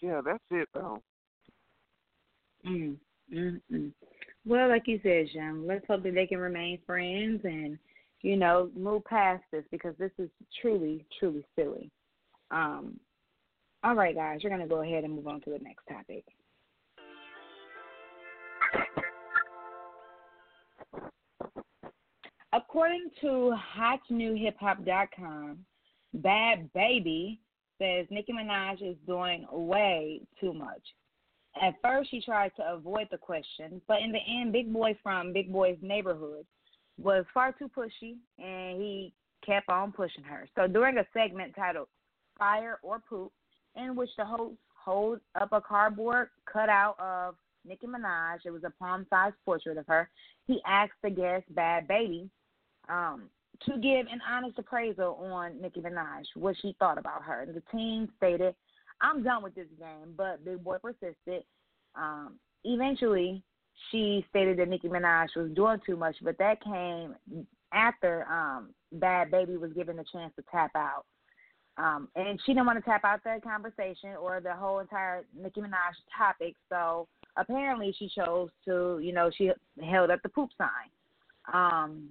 [0.02, 1.02] yeah, that's it though.
[2.68, 2.98] Mm,
[3.34, 3.92] mm, mm.
[4.46, 7.78] Well, like you said, Jim, let's hope that they can remain friends and
[8.22, 10.30] you know move past this because this is
[10.62, 11.90] truly, truly silly.
[12.52, 13.00] Um,
[13.84, 16.26] all right, guys, we're going to go ahead and move on to the next topic.
[22.54, 25.60] According to HotNewHipHop.com,
[26.16, 27.40] Bhad Bhabie
[27.80, 30.82] says Nicki Minaj is doing way too much.
[31.62, 35.34] At first, she tried to avoid the question, but in the end, Big Boy from
[35.34, 36.46] Big Boy's neighborhood
[36.98, 39.14] was far too pushy, and he
[39.46, 40.48] kept on pushing her.
[40.56, 41.88] So during a segment titled
[42.38, 43.32] "Fire or Poop,"
[43.78, 47.36] in which the host holds up a cardboard cutout of
[47.66, 48.40] Nicki Minaj.
[48.46, 50.10] It was a palm-sized portrait of her.
[50.46, 52.30] He asked the guest, "Bhad Bhabie,"
[52.90, 53.30] um,
[53.66, 57.42] to give an honest appraisal on Nicki Minaj, what she thought about her.
[57.42, 58.56] And the team stated,
[59.02, 61.44] I'm done with this game, but Big Boy persisted.
[61.96, 63.44] Um, eventually,
[63.92, 67.16] she stated that Nicki Minaj was doing too much, but that came
[67.74, 71.06] after um, Bhad Bhabie was given the chance to tap out.
[71.78, 75.62] Um, and she didn't want to tap out that conversation or the whole entire Nicki
[75.62, 76.56] Minaj topic.
[76.70, 79.52] So apparently she chose to, you know, she
[79.84, 80.90] held up the poop sign.
[81.54, 82.10] Um,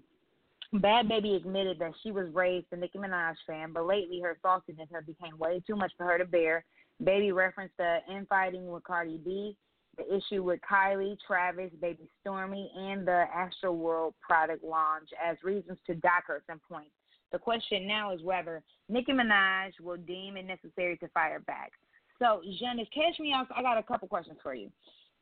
[0.75, 4.93] Bhad Bhabie admitted that she was raised a Nicki Minaj fan, but lately her saltiness
[4.93, 6.65] has become way too much for her to bear.
[7.03, 9.57] Baby referenced the infighting with Cardi B,
[9.97, 15.95] the issue with Kylie, Travis, Baby Stormi, and the Astroworld product launch as reasons to
[15.95, 16.91] dock her some points.
[17.33, 21.73] The question now is whether Nicki Minaj will deem it necessary to fire back.
[22.19, 23.57] So, Jen, is Catch Me Outside?
[23.59, 24.71] I got a couple questions for you.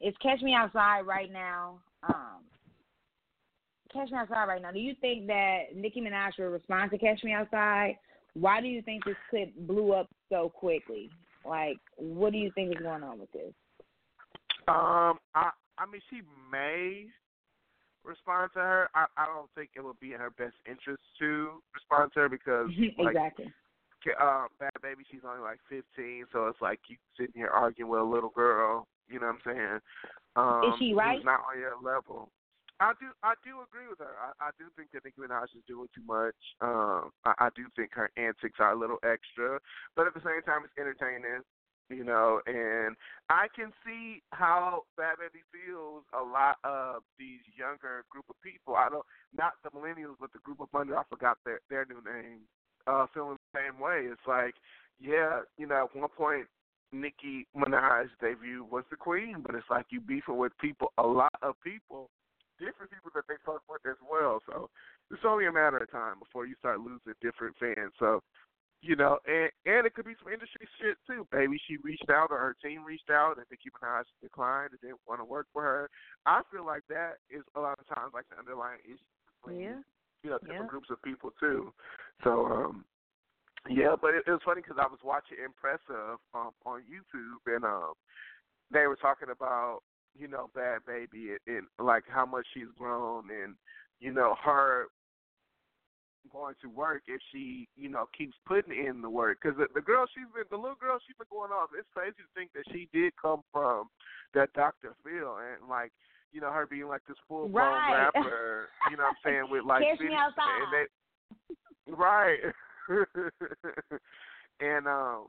[0.01, 1.79] Is Catch Me Outside right now?
[2.09, 2.43] Um,
[3.93, 4.71] Catch Me Outside right now.
[4.71, 7.97] Do you think that Nicki Minaj will respond to Catch Me Outside?
[8.35, 11.11] Why do you think this clip blew up so quickly?
[11.45, 13.53] Like, what do you think is going on with this?
[14.67, 17.07] Um, I I mean, she may
[18.05, 18.89] respond to her.
[18.95, 22.29] I I don't think it would be in her best interest to respond to her
[22.29, 23.53] because like, exactly.
[24.21, 28.01] Um, Bhad Bhabie, she's only like 15, so it's like you sitting here arguing with
[28.01, 28.87] a little girl.
[29.09, 29.81] You know what I'm saying?
[30.37, 31.17] Um, Is she right?
[31.17, 32.29] Who's not on your level.
[32.81, 34.19] I do I do agree with her.
[34.19, 36.37] I, I do think that Nicki Minaj is doing too much.
[36.61, 39.61] Um, I, I do think her antics are a little extra,
[39.95, 41.47] but at the same time, it's entertaining
[41.91, 42.97] you know, and
[43.29, 48.75] I can see how Bhabie feels a lot of these younger group of people.
[48.77, 49.05] I don't
[49.37, 52.41] not the millennials, but the group of under I forgot their their new name.
[52.87, 54.05] Uh, feeling the same way.
[54.05, 54.53] It's like,
[55.01, 56.45] yeah, you know, at one point
[56.93, 61.33] Nicki Minaj's debut was the queen, but it's like you beefing with people, a lot
[61.43, 62.11] of people,
[62.59, 64.41] different people that they fuck with as well.
[64.47, 64.69] So
[65.11, 67.93] it's only a matter of time before you start losing different fans.
[67.99, 68.23] So
[68.83, 71.27] you know, and and it could be some industry shit too.
[71.33, 75.01] Maybe she reached out or her team reached out and Nicki Minaj declined and didn't
[75.09, 75.91] want to work for her.
[76.27, 79.51] I feel like that is a lot of times like the underlying issue.
[79.51, 79.81] Yeah.
[80.23, 80.69] You know, different yeah.
[80.69, 81.73] groups of people too.
[82.23, 82.85] So, um,
[83.69, 87.65] yeah, but it, it was funny because I was watching Impressive um, on YouTube and
[87.65, 87.93] um,
[88.73, 89.81] they were talking about
[90.19, 93.55] you know Bhad Bhabie and, and like how much she's grown and
[94.01, 94.87] you know her
[96.33, 99.39] going to work if she, you know, keeps putting in the work.
[99.43, 101.71] Because the, the girl she's been, the little girl she's been going off.
[101.79, 103.89] It's crazy to think that she did come from
[104.35, 104.95] that Dr.
[105.03, 105.93] Phil and like,
[106.33, 108.11] you know, her being like this full blown right.
[108.15, 108.69] rapper.
[108.91, 110.61] You know what I'm saying with like me outside.
[110.61, 112.41] and they, right.
[114.61, 115.27] and um,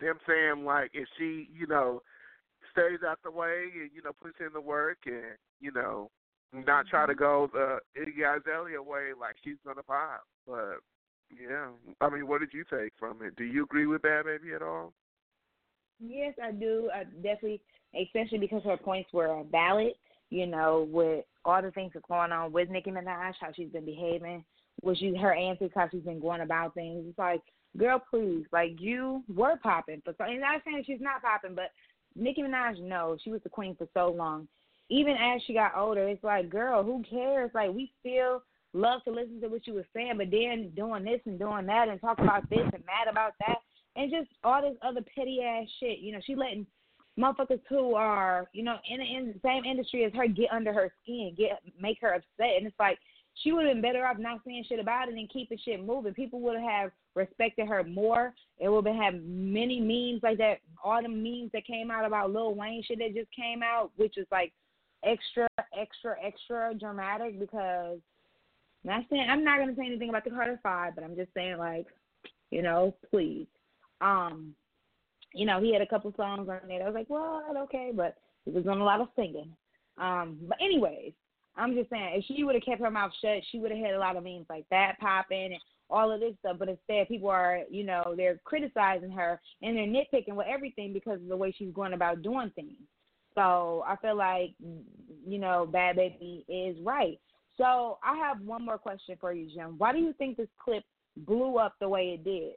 [0.00, 2.00] them saying like if she, you know,
[2.72, 6.10] stays out the way and you know puts in the work and you know
[6.52, 10.22] not try to go the Iggy Azalea way like she's gonna pop.
[10.46, 10.78] But
[11.30, 11.68] yeah,
[12.00, 13.36] I mean, what did you take from it?
[13.36, 14.92] Do you agree with Bhad Bhabie at all?
[16.00, 16.90] Yes, I do.
[16.94, 17.60] I definitely,
[18.00, 19.92] especially because her points were valid.
[20.30, 23.84] You know, with all the things that's going on with Nicki Minaj, how she's been
[23.84, 24.44] behaving,
[24.80, 27.04] what she her answers, how she's been going about things.
[27.08, 27.42] It's like,
[27.76, 30.24] girl, please, like you were popping for so.
[30.24, 31.70] And I'm not saying she's not popping, but
[32.14, 34.46] Nicki Minaj, no, she was the queen for so long
[34.90, 37.50] even as she got older, it's like, girl, who cares?
[37.54, 41.20] Like we still love to listen to what you were saying, but then doing this
[41.26, 43.56] and doing that and talk about this and mad about that
[43.96, 45.98] and just all this other petty ass shit.
[46.00, 46.66] You know, she letting
[47.18, 50.72] motherfuckers who are, you know, in the, in the same industry as her get under
[50.72, 52.56] her skin, get make her upset.
[52.58, 52.98] And it's like
[53.34, 56.14] she would have been better off not saying shit about it and keeping shit moving.
[56.14, 58.34] People would have respected her more.
[58.58, 60.58] It would have had many memes like that.
[60.82, 64.16] All the memes that came out about Lil Wayne shit that just came out, which
[64.18, 64.52] is like
[65.04, 67.98] extra, extra, extra dramatic because
[68.84, 71.58] not saying I'm not gonna say anything about the Carter Five, but I'm just saying
[71.58, 71.86] like,
[72.50, 73.46] you know, please.
[74.00, 74.54] Um,
[75.34, 76.82] you know, he had a couple songs on there.
[76.82, 77.56] I was like, what?
[77.64, 79.52] Okay, but he was doing a lot of singing.
[79.98, 81.12] Um, but anyways,
[81.56, 83.94] I'm just saying if she would have kept her mouth shut, she would have had
[83.94, 85.60] a lot of memes like that popping and
[85.90, 86.56] all of this stuff.
[86.58, 91.20] But instead, people are, you know, they're criticizing her and they're nitpicking with everything because
[91.20, 92.78] of the way she's going about doing things.
[93.34, 94.54] So I feel like,
[95.26, 97.18] you know, Bhad Bhabie is right.
[97.56, 99.74] So I have one more question for you, Jim.
[99.78, 100.82] Why do you think this clip
[101.16, 102.54] blew up the way it did?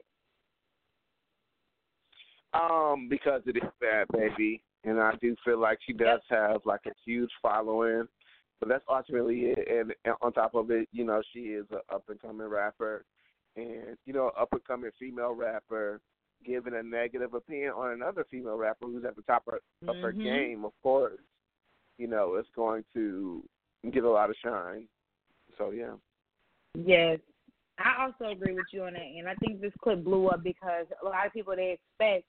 [2.54, 6.50] Um, because it is Bhad Bhabie, and I do feel like she does yep.
[6.50, 8.06] have like a huge following.
[8.60, 9.68] But that's ultimately it.
[9.68, 13.04] And, and on top of it, you know, she is an up and coming rapper,
[13.56, 16.00] and you know, up and coming female rapper
[16.44, 19.54] giving a negative opinion on another female rapper who's at the top of,
[19.88, 20.02] of mm-hmm.
[20.02, 21.20] her game, of course,
[21.98, 23.42] you know, it's going to
[23.92, 24.86] get a lot of shine.
[25.58, 25.94] So yeah.
[26.74, 27.18] Yes.
[27.78, 30.86] I also agree with you on that and I think this clip blew up because
[31.02, 32.24] a lot of people they expect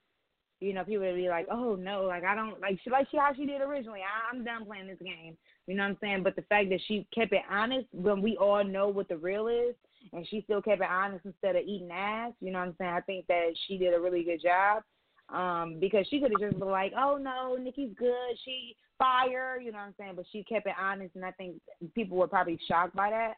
[0.62, 3.18] you know, people would be like, "Oh no, like I don't like she like she
[3.18, 4.00] how she did originally.
[4.00, 6.24] I, I'm done playing this game." You know what I'm saying?
[6.24, 9.48] But the fact that she kept it honest when we all know what the real
[9.48, 9.76] is,
[10.14, 12.34] and she still kept it honest instead of eating ass.
[12.40, 12.92] You know what I'm saying?
[12.92, 14.84] I think that she did a really good job.
[15.30, 18.38] Um, because she could have just been like, "Oh no, Nicki's good.
[18.44, 20.14] She fire." You know what I'm saying?
[20.16, 21.56] But she kept it honest, and I think
[21.96, 23.34] people were probably shocked by that.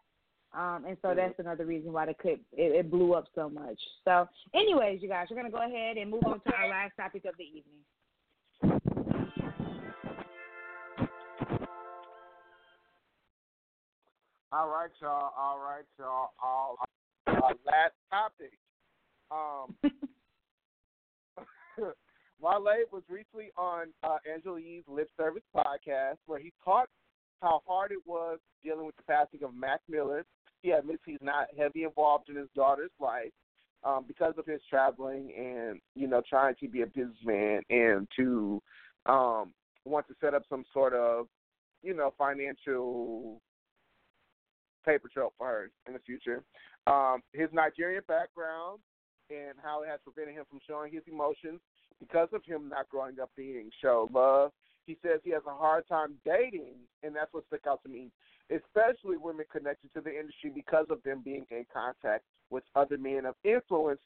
[0.58, 3.80] Um, and so that's another reason why the clip it, it blew up so much.
[4.06, 7.26] So, anyways, you guys, we're gonna go ahead and move on to our last topic
[7.26, 7.84] of the evening.
[14.52, 15.34] All right, y'all.
[15.38, 16.30] All right, y'all.
[16.42, 16.78] All
[17.28, 18.54] uh, last topic.
[19.30, 19.76] Um,
[22.40, 26.92] Wale was recently on uh, Angela Yee's Lip Service podcast where he talked
[27.42, 30.26] how hard it was dealing with the passing of Mac Miller.
[30.62, 33.32] He admits he's not heavily involved in his daughter's life
[33.84, 38.62] um, because of his traveling and you know trying to be a businessman and to
[39.06, 39.54] um,
[39.86, 41.28] want to set up some sort of
[41.84, 43.40] you know financial
[44.88, 46.42] paper trail for her in the future.
[46.88, 48.80] Um, his Nigerian background
[49.30, 51.60] and how it has prevented him from showing his emotions
[52.00, 54.52] because of him not growing up being show love.
[54.86, 58.10] He says he has a hard time dating, and that's what stuck out to me,
[58.50, 63.26] especially women connected to the industry because of them being in contact with other men
[63.26, 64.00] of influence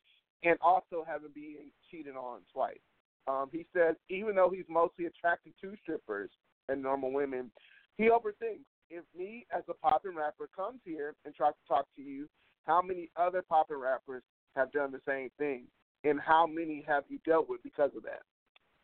[0.44, 2.82] and also having been cheated on twice.
[3.28, 6.32] Um, he says even though he's mostly attracted to strippers
[6.68, 7.52] and normal women,
[7.98, 12.02] he overthinks if me as a poppin' rapper comes here and tries to talk to
[12.02, 12.28] you,
[12.66, 14.22] how many other poppin' rappers
[14.56, 15.64] have done the same thing,
[16.04, 18.22] and how many have you dealt with because of that?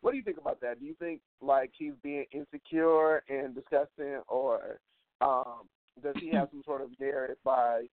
[0.02, 0.80] What do you think about that?
[0.80, 4.80] Do you think like he's being insecure and disgusting, or
[5.22, 5.68] um,
[6.02, 7.84] does he have some sort of merit by,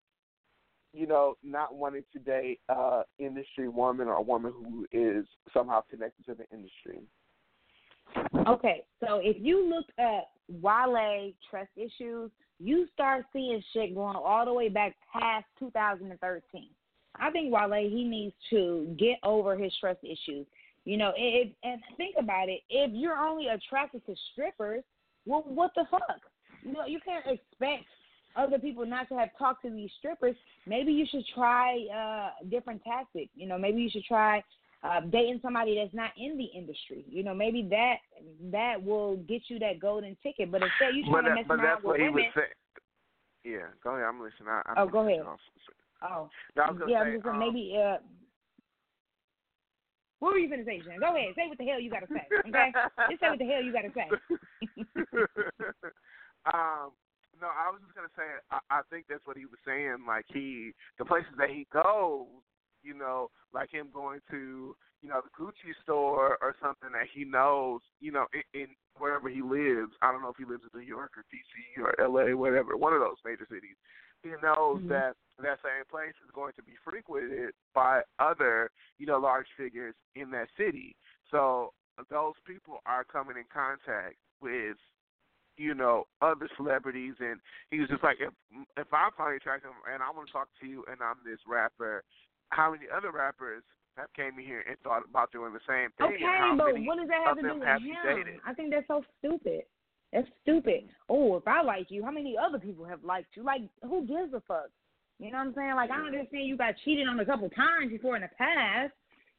[0.93, 5.81] you know, not wanting to date uh industry woman or a woman who is somehow
[5.89, 7.01] connected to the industry?
[8.47, 10.29] Okay, so if you look at
[10.61, 16.69] Wale trust issues, you start seeing shit going all the way back past 2013.
[17.19, 20.45] I think Wale he needs to get over his trust issues.
[20.85, 22.61] You know, if, and think about it.
[22.69, 24.83] If you're only attracted to strippers,
[25.25, 26.21] well, what the fuck?
[26.63, 27.85] You know, you can't expect
[28.35, 30.35] other people not to have talked to these strippers.
[30.67, 33.29] Maybe you should try uh different tactic.
[33.35, 34.43] You know, maybe you should try
[34.85, 37.03] uh, dating somebody that's not in the industry.
[37.07, 37.95] You know, maybe that
[38.51, 40.51] that will get you that golden ticket.
[40.51, 42.25] But instead, you trying but, to mess but around with he women.
[43.43, 44.05] Yeah, go ahead.
[44.05, 44.49] I'm listening.
[44.49, 45.21] I, I'm Oh, go ahead.
[45.21, 45.39] off.
[46.01, 47.77] Oh, No, I was gonna yeah, say, I'm just saying um, maybe.
[47.77, 47.97] Uh,
[50.19, 50.99] what were you gonna say, Jen?
[50.99, 51.33] Go ahead.
[51.35, 52.27] Say what the hell you gotta say.
[52.47, 52.71] Okay,
[53.09, 54.09] just say what the hell you gotta say.
[56.53, 56.91] um,
[57.41, 58.23] no, I was just gonna say.
[58.49, 60.05] I, I think that's what he was saying.
[60.07, 62.27] Like he, the places that he goes,
[62.85, 67.25] you know, like him going to, you know, the Gucci store or something that he
[67.25, 68.67] knows, you know, in, in
[68.97, 69.91] wherever he lives.
[70.01, 72.35] I don't know if he lives in New York or DC or L.A.
[72.35, 73.75] whatever, one of those major cities.
[74.23, 74.89] He knows Mhm.
[74.89, 79.95] that that same place is going to be frequented by other, you know, large figures
[80.15, 80.95] in that city.
[81.29, 81.73] So
[82.09, 84.77] those people are coming in contact with
[85.57, 87.39] you know, other celebrities, and
[87.71, 88.33] he was just like, if
[88.77, 91.39] if I find you attractive and I want to talk to you, and I'm this
[91.47, 92.03] rapper,
[92.55, 93.63] how many other rappers
[93.97, 96.15] have came in here and thought about doing the same thing?
[96.15, 98.39] Okay, but what does that have to do with him?
[98.45, 99.63] I think that's so stupid.
[100.13, 100.87] That's stupid.
[101.09, 103.43] Oh, if I like you, how many other people have liked you?
[103.43, 104.69] Like, who gives a fuck?
[105.19, 105.75] You know what I'm saying?
[105.75, 108.93] Like, I understand you got cheated on a couple times before in the past,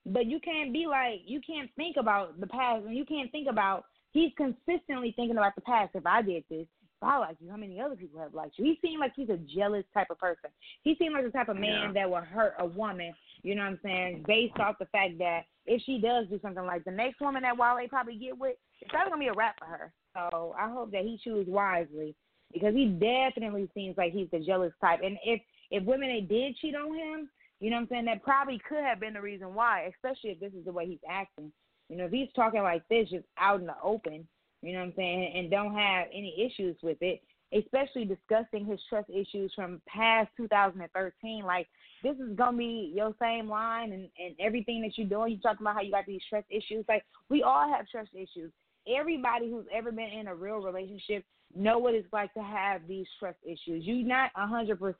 [0.04, 3.48] but you can't be like, you can't think about the past, and you can't think
[3.48, 3.84] about.
[4.12, 5.90] He's consistently thinking about the past.
[5.94, 6.66] If I did this,
[7.00, 8.64] if I like you, how many other people have liked you?
[8.64, 10.50] He seemed like he's a jealous type of person.
[10.82, 11.92] He seemed like the type of man Yeah.
[11.92, 13.14] that would hurt a woman.
[13.42, 14.24] You know what I'm saying?
[14.26, 17.56] Based off the fact that if she does do something like the next woman that
[17.56, 19.92] Wale probably get with, it's probably gonna be a wrap for her.
[20.14, 22.14] So I hope that he chooses wisely
[22.52, 25.00] because he definitely seems like he's the jealous type.
[25.02, 27.28] And if if women they did cheat on him,
[27.60, 30.40] you know what I'm saying, that probably could have been the reason why, especially if
[30.40, 31.52] this is the way he's acting.
[31.88, 34.26] You know, if he's talking like this just out in the open,
[34.62, 37.22] you know what I'm saying, and don't have any issues with it,
[37.56, 41.44] especially discussing his trust issues from past 2013.
[41.44, 41.68] Like,
[42.02, 45.32] this is going to be your same line and, and everything that you're doing.
[45.32, 46.84] You talking about how you got these trust issues.
[46.88, 48.50] Like, we all have trust issues.
[48.88, 53.06] Everybody who's ever been in a real relationship know what it's like to have these
[53.18, 53.84] trust issues.
[53.84, 54.94] You're not a 100%.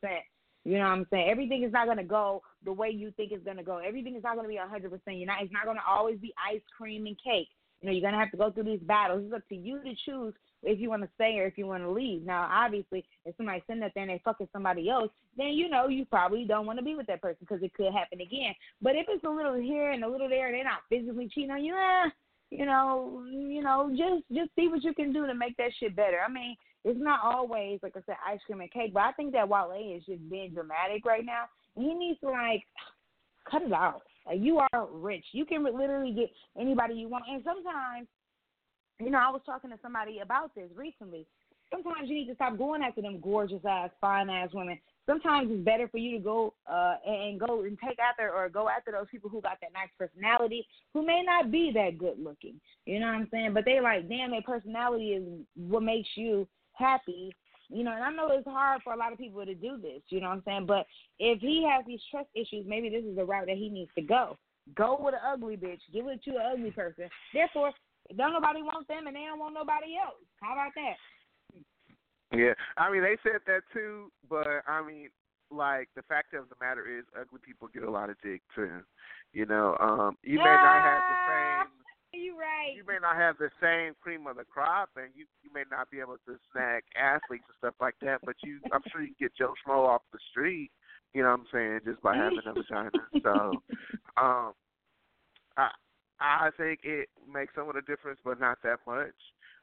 [0.65, 1.29] You know what I'm saying?
[1.31, 3.79] Everything is not to go the way you think it's to go.
[3.79, 4.91] Everything is not to be 100%.
[5.07, 7.49] You're not, it's not to always be ice cream and cake.
[7.81, 9.23] You know, you're gonna have to go through these battles.
[9.25, 11.83] It's up to you to choose if you want to stay or if you want
[11.83, 12.25] to leave.
[12.25, 15.89] Now, obviously, if somebody's sitting up there and they fucking somebody else, then you know
[15.89, 18.55] you probably don't want to be with that person because it could happen again.
[18.81, 21.65] But if it's a little here and a little there, they're not physically cheating on
[21.65, 21.75] you.
[21.75, 22.11] Eh,
[22.51, 25.97] you know, you know, just just see what you can do to make that shit
[25.97, 26.19] better.
[26.27, 29.33] I mean, it's not always like I said, ice cream and cake, but I think
[29.33, 31.45] that Wale is just being dramatic right now.
[31.75, 32.65] He needs to like
[33.51, 34.03] cut it out.
[34.27, 35.25] Like you are rich.
[35.33, 37.25] You can literally get anybody you want.
[37.31, 38.09] And sometimes,
[39.01, 41.27] you know, I was talking to somebody about this recently.
[41.73, 44.79] Sometimes you need to stop going after them gorgeous ass, fine ass women.
[45.05, 48.69] Sometimes it's better for you to go uh and go and take after or go
[48.69, 52.61] after those people who got that nice personality, who may not be that good looking.
[52.85, 53.55] You know what I'm saying?
[53.55, 55.25] But they like, damn, their personality is
[55.57, 57.33] what makes you happy
[57.69, 60.03] you know, and I know it's hard for a lot of people to do this,
[60.09, 60.67] you know what I'm saying?
[60.67, 60.87] But
[61.19, 64.03] if he has these trust issues, maybe this is the route that he needs to
[64.03, 64.37] go.
[64.75, 65.81] Go with an ugly bitch.
[65.93, 67.09] Give it to an ugly person.
[67.33, 67.73] Therefore,
[68.17, 70.19] don't nobody want them and they don't want nobody else.
[70.41, 70.97] How about that?
[72.37, 75.11] Yeah, I mean they said that too, but I mean,
[75.51, 78.83] like the fact of the matter is, ugly people get a lot of dick too.
[79.33, 81.76] You know, um, you may not have the same.
[82.17, 82.73] You right.
[82.75, 85.91] You may not have the same cream of the crop, and you you may not
[85.91, 88.21] be able to snag athletes and stuff like that.
[88.25, 90.71] But you, I'm sure you can get Joe Schmo off the street.
[91.15, 91.81] You know what I'm saying?
[91.85, 92.91] Just by having a vagina.
[93.23, 93.63] So,
[94.21, 94.53] um,
[95.57, 95.71] I
[96.21, 99.17] I think it makes some of the difference, but not that much.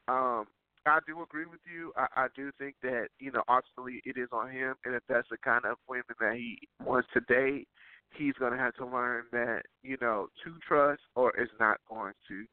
[0.07, 0.45] Um,
[0.85, 1.93] I do agree with you.
[1.95, 5.29] I, I do think that you know ultimately it is on him, and if that's
[5.29, 7.67] the kind of women that he wants to date,
[8.17, 12.13] he's going to have to learn that you know to trust or it's not going
[12.27, 12.46] to,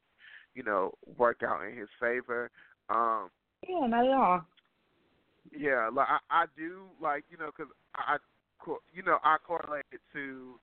[0.55, 2.51] you know, work out in his favor.
[2.89, 3.31] Um,
[3.69, 4.45] Yeah, not at all.
[5.57, 8.17] yeah, like I, I do like you know because I,
[8.93, 10.59] you know, I correlate it to,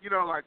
[0.00, 0.44] you know, like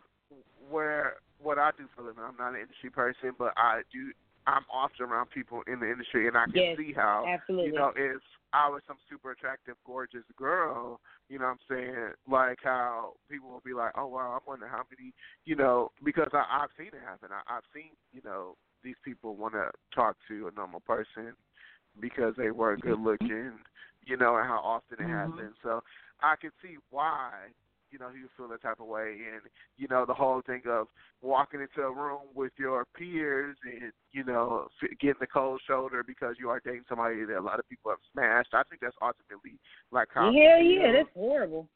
[0.70, 2.24] where what I do for a living.
[2.24, 4.12] I'm not an industry person, but I do
[4.48, 7.68] I'm often around people in the industry, and I can yes, see how absolutely.
[7.68, 8.22] you know if
[8.54, 12.14] I was some super attractive, gorgeous girl, you know what I'm saying?
[12.30, 15.14] Like how people will be like, oh wow, I wonder how many,
[15.46, 17.30] you know, because I, I've seen it happen.
[17.32, 21.34] I, I've seen, you know, these people want to talk to a normal person
[22.00, 23.54] because they were good looking,
[24.06, 25.32] you know, and how often it mm-hmm.
[25.32, 25.56] happens.
[25.64, 25.82] So
[26.22, 27.32] I can see why
[27.96, 29.16] you know, he would feel that type of way.
[29.32, 29.42] And,
[29.78, 30.88] you know, the whole thing of
[31.22, 34.68] walking into a room with your peers and, you know,
[35.00, 38.00] getting the cold shoulder because you are dating somebody that a lot of people have
[38.12, 38.50] smashed.
[38.54, 39.58] I think that's ultimately
[39.94, 40.26] like how.
[40.26, 41.70] Hell yeah, that's horrible.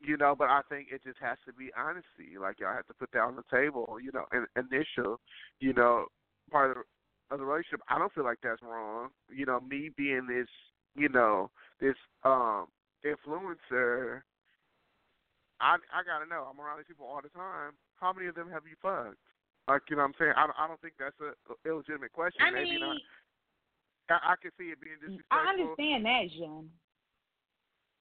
[0.00, 2.36] You know, but I think it just has to be honesty.
[2.38, 3.96] Like y'all have to put that on the table.
[4.02, 5.20] You know, an initial,
[5.58, 6.04] you know,
[6.50, 7.80] part of the, of the relationship.
[7.88, 9.08] I don't feel like that's wrong.
[9.30, 10.48] You know, me being this,
[10.96, 11.50] you know,
[11.80, 11.94] this
[12.24, 12.66] um
[13.06, 14.22] influencer
[15.62, 16.50] I I gotta know.
[16.50, 17.78] I'm around these people all the time.
[18.02, 19.22] How many of them have you fucked?
[19.70, 20.34] Like you know what I'm saying?
[20.34, 22.42] I don't, I don't think that's a illegitimate question.
[22.42, 22.98] I Maybe mean, not.
[24.10, 25.38] I, I can see it being disrespectful.
[25.38, 26.66] I understand that, John.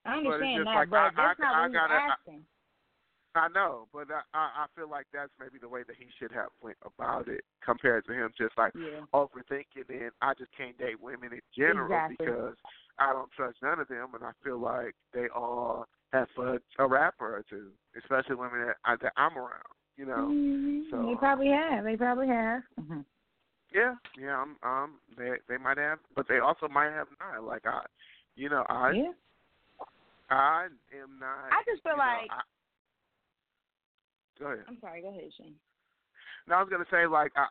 [0.01, 2.41] I understand that, like, but I, that's I, not I, what I gotta, asking.
[2.41, 6.33] I, I know, but I, I feel like that's maybe the way that he should
[6.33, 9.05] have went about it compared to him just like yeah.
[9.13, 12.25] overthinking and I just can't date women in general exactly.
[12.25, 12.55] because
[12.99, 16.87] I don't trust none of them and I feel like they all have fucked a
[16.87, 19.63] rapper or two, especially women that, that I'm around.
[19.97, 20.81] You know, mm-hmm.
[20.89, 21.83] so they probably have.
[21.83, 22.63] They probably have.
[22.79, 23.01] Mm-hmm.
[23.73, 24.41] Yeah, yeah.
[24.41, 27.43] Um, um, they they might have, but they also might have not.
[27.45, 27.81] Like I,
[28.35, 29.11] you know, I, yeah.
[30.29, 31.51] I am not.
[31.51, 32.29] I just feel like.
[32.29, 32.41] Know, I,
[34.39, 34.65] go ahead.
[34.67, 35.01] I'm sorry.
[35.01, 35.55] Go ahead, Shane.
[36.47, 37.47] No, I was gonna say like I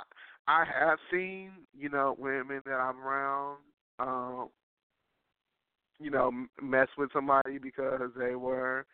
[0.48, 3.58] I have seen you know women that I'm around
[3.98, 4.48] um
[6.00, 6.32] you know,
[6.62, 8.86] mess with somebody because they were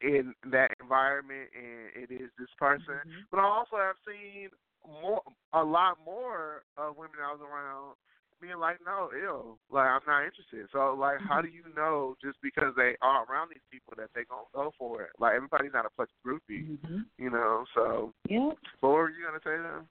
[0.00, 2.98] in that environment and it is this person.
[3.06, 3.30] Mm-hmm.
[3.30, 4.48] But I also have seen
[4.84, 5.22] more,
[5.52, 7.94] a lot more of women I was around
[8.40, 10.66] being like, no, ill, like I'm not interested.
[10.72, 11.28] So like, mm-hmm.
[11.28, 14.72] how do you know just because they are around these people that they gonna go
[14.76, 15.10] for it?
[15.20, 17.06] Like everybody's not a fucking groupie, mm-hmm.
[17.18, 17.64] you know.
[17.76, 18.50] So yeah.
[18.80, 19.86] What were you gonna say then?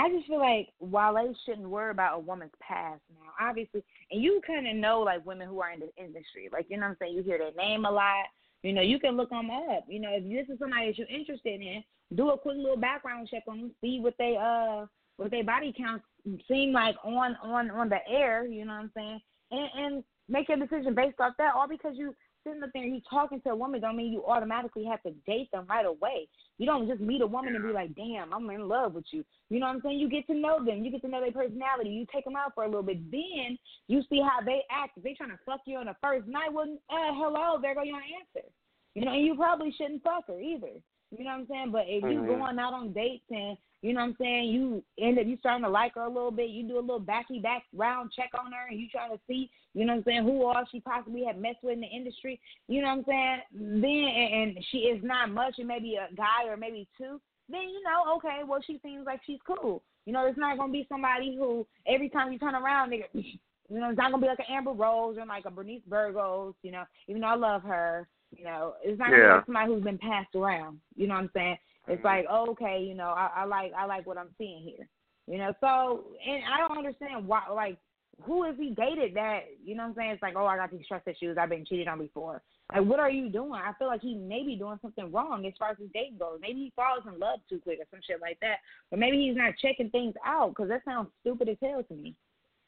[0.00, 4.40] I just feel like they shouldn't worry about a woman's past now, obviously, and you
[4.46, 6.96] kind of know like women who are in the industry, like you know what I'm
[7.00, 7.16] saying.
[7.16, 8.24] You hear their name a lot.
[8.62, 9.84] You know, you can look them up.
[9.88, 11.84] You know, if this is somebody that you're interested in,
[12.14, 14.86] do a quick little background check on them, see what they uh
[15.18, 16.04] what their body counts
[16.48, 18.46] seem like on on on the air.
[18.46, 19.20] You know what I'm saying,
[19.50, 21.54] and and make your decision based off that.
[21.54, 22.14] All because you
[22.44, 25.12] sitting up there and you talking to a woman don't mean you automatically have to
[25.26, 26.28] date them right away.
[26.58, 29.24] You don't just meet a woman and be like, damn, I'm in love with you.
[29.48, 29.98] You know what I'm saying?
[29.98, 30.84] You get to know them.
[30.84, 31.90] You get to know their personality.
[31.90, 33.10] You take them out for a little bit.
[33.10, 34.96] Then you see how they act.
[34.96, 37.82] If they trying to fuck you on the first night, well, uh, hello, there go
[37.82, 38.46] your answer.
[38.94, 40.80] You know, and you probably shouldn't fuck her either.
[41.10, 41.72] You know what I'm saying?
[41.72, 42.26] But if you mm-hmm.
[42.26, 45.64] going out on dates and you know what I'm saying, you end up you starting
[45.64, 48.52] to like her a little bit, you do a little backy back round check on
[48.52, 51.24] her and you trying to see, you know what I'm saying, who all she possibly
[51.24, 52.38] had messed with in the industry,
[52.68, 53.80] you know what I'm saying?
[53.80, 57.82] Then and she is not much and maybe a guy or maybe two, then you
[57.82, 59.82] know, okay, well she seems like she's cool.
[60.04, 63.80] You know, it's not gonna be somebody who every time you turn around, nigga you
[63.80, 66.70] know, it's not gonna be like an Amber Rose or like a Bernice Burgos, you
[66.70, 68.08] know, even though I love her.
[68.36, 69.36] You know, it's not yeah.
[69.36, 70.78] like somebody who's been passed around.
[70.96, 71.56] You know what I'm saying?
[71.88, 72.06] It's mm-hmm.
[72.06, 74.88] like, oh, okay, you know, I, I like I like what I'm seeing here.
[75.26, 77.78] You know, so and I don't understand why like
[78.22, 80.10] who has he dated that, you know what I'm saying?
[80.12, 82.42] It's like, oh, I got these trust issues, I've been cheated on before.
[82.72, 83.52] Like, what are you doing?
[83.52, 86.38] I feel like he may be doing something wrong as far as his dating goes.
[86.40, 88.56] Maybe he falls in love too quick or some shit like that.
[88.90, 92.14] But maybe he's not checking things out because that sounds stupid as hell to me.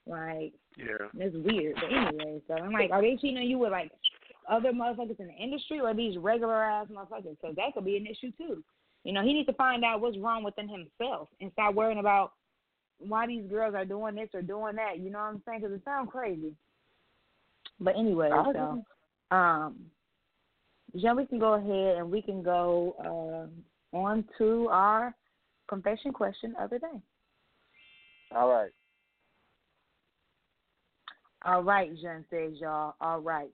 [0.07, 1.77] Like, yeah, it's weird.
[1.77, 3.93] But anyway, so I'm like, are they cheating on you with like
[4.49, 7.37] other motherfuckers in the industry or these regular ass motherfuckers?
[7.41, 8.63] Because that could be an issue too.
[9.05, 12.33] You know, he needs to find out what's wrong within himself and stop worrying about
[12.99, 14.99] why these girls are doing this or doing that.
[15.01, 15.61] You know what I'm saying?
[15.61, 16.53] Because it sounds crazy.
[17.81, 18.85] But anyway, so
[19.37, 19.77] um,
[20.97, 23.51] Jen, we can go ahead and we can go
[23.93, 25.15] uh, on to our
[25.69, 27.03] confession question of the day.
[28.35, 28.71] All right.
[31.45, 32.95] All right, Jen says y'all.
[33.01, 33.51] All right.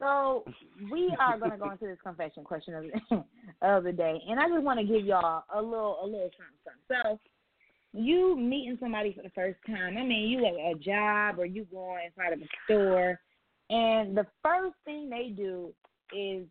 [0.00, 0.44] So
[0.90, 3.24] we are going to go into this confession question of the,
[3.62, 6.30] of the day, and I just want to give y'all a little a little
[6.64, 6.80] something.
[6.88, 7.20] So
[7.92, 9.98] you meeting somebody for the first time.
[9.98, 13.20] I mean, you at a job or you going inside of a store,
[13.68, 15.72] and the first thing they do
[16.16, 16.46] is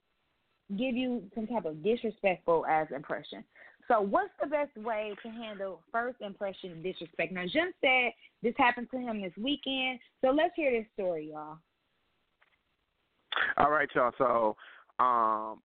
[0.78, 3.44] give you some type of disrespectful as impression.
[3.88, 7.34] So, what's the best way to handle first impression disrespect?
[7.34, 8.12] Now, Jim said
[8.44, 11.58] this happened to him this weekend, so let's hear this story, y'all.
[13.60, 14.12] All right, y'all.
[14.18, 14.56] So,
[15.04, 15.62] um,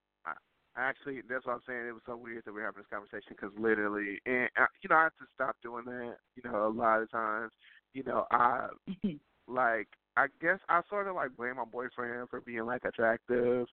[0.77, 1.87] Actually, that's what I'm saying.
[1.87, 4.97] It was so weird that we're having this conversation because literally, and uh, you know,
[4.97, 6.17] I have to stop doing that.
[6.35, 7.53] You know, a lot of times,
[7.93, 8.69] you know, I
[9.47, 9.87] like
[10.17, 13.67] I guess I sort of like blame my boyfriend for being like attractive,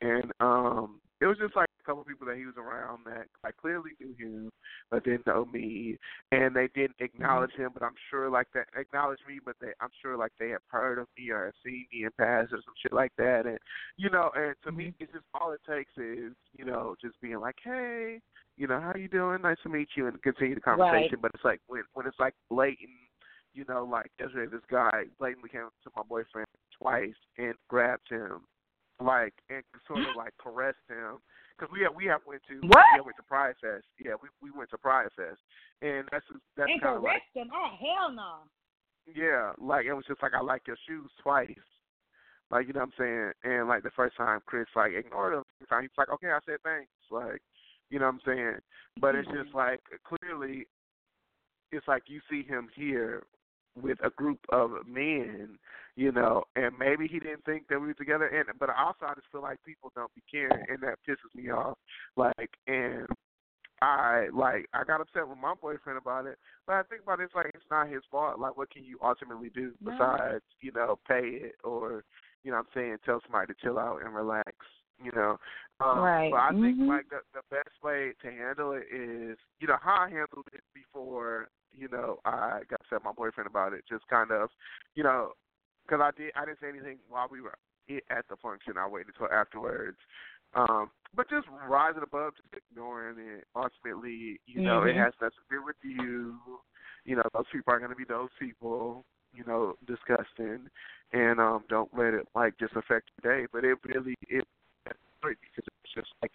[0.00, 3.56] and um, it was just like a couple people that he was around that like
[3.56, 4.50] clearly knew him,
[4.90, 5.96] but didn't know me,
[6.30, 7.70] and they didn't acknowledge him.
[7.74, 10.98] But I'm sure like that acknowledged me, but they I'm sure like they have heard
[10.98, 13.58] of me or have seen me in past or some shit like that, and
[13.96, 17.40] you know, and to me, it's just all it takes is you know just being
[17.40, 18.20] like, hey,
[18.56, 19.42] you know, how you doing?
[19.42, 21.08] Nice to meet you, and continue the conversation.
[21.14, 21.22] Right.
[21.22, 22.90] But it's like when when it's like blatant
[23.54, 26.46] you know, like yesterday, this guy blatantly came to my boyfriend
[26.80, 28.40] twice and grabbed him,
[29.00, 31.18] like, and sort of like caressed him.
[31.60, 32.84] Cause we have we have went to What?
[32.94, 33.84] we went to Pride Fest.
[34.02, 35.38] Yeah, we we went to Pride Fest,
[35.80, 36.24] and that's
[36.56, 37.50] that's and kind of like him.
[37.54, 38.48] Oh hell no.
[39.06, 41.54] yeah, like it was just like I like your shoes twice.
[42.50, 43.32] Like you know what I'm saying?
[43.44, 45.44] And like the first time Chris like ignored him.
[45.60, 46.90] The time he's like, Okay, I said thanks.
[47.10, 47.42] Like,
[47.90, 48.56] you know what I'm saying?
[49.00, 49.58] But it's just mm-hmm.
[49.58, 50.66] like clearly
[51.70, 53.22] it's like you see him here
[53.80, 55.58] with a group of men,
[55.96, 59.14] you know, and maybe he didn't think that we were together and but also I
[59.14, 61.78] just feel like people don't be caring and that pisses me off.
[62.16, 63.06] Like and
[63.80, 67.24] I like I got upset with my boyfriend about it, but I think about it,
[67.24, 68.38] it's like it's not his fault.
[68.38, 69.92] Like what can you ultimately do No.
[69.92, 72.04] besides, you know, pay it or,
[72.44, 74.52] you know what I'm saying, tell somebody to chill out and relax,
[75.02, 75.38] you know.
[75.80, 76.30] Um Right.
[76.30, 76.88] but I think Mhm.
[76.88, 80.62] like the the best way to handle it is, you know, how I handled it
[80.74, 83.84] before, you know, I got to tell my boyfriend about it.
[83.88, 84.50] Just kind of,
[84.94, 85.32] you know,
[85.86, 87.54] because I did I didn't say anything while we were
[88.10, 88.74] at the function.
[88.78, 89.98] I waited until afterwards.
[90.54, 93.44] Um, but just rising above, just ignoring it.
[93.56, 95.04] Ultimately, you know, it Mhm.
[95.04, 96.38] has nothing to do with you.
[97.04, 99.04] You know, those people are going to be those people.
[99.34, 100.68] You know, disgusting,
[101.12, 103.46] and um, don't let it like just affect your day.
[103.50, 104.46] But it really it
[105.22, 106.32] because it's just like,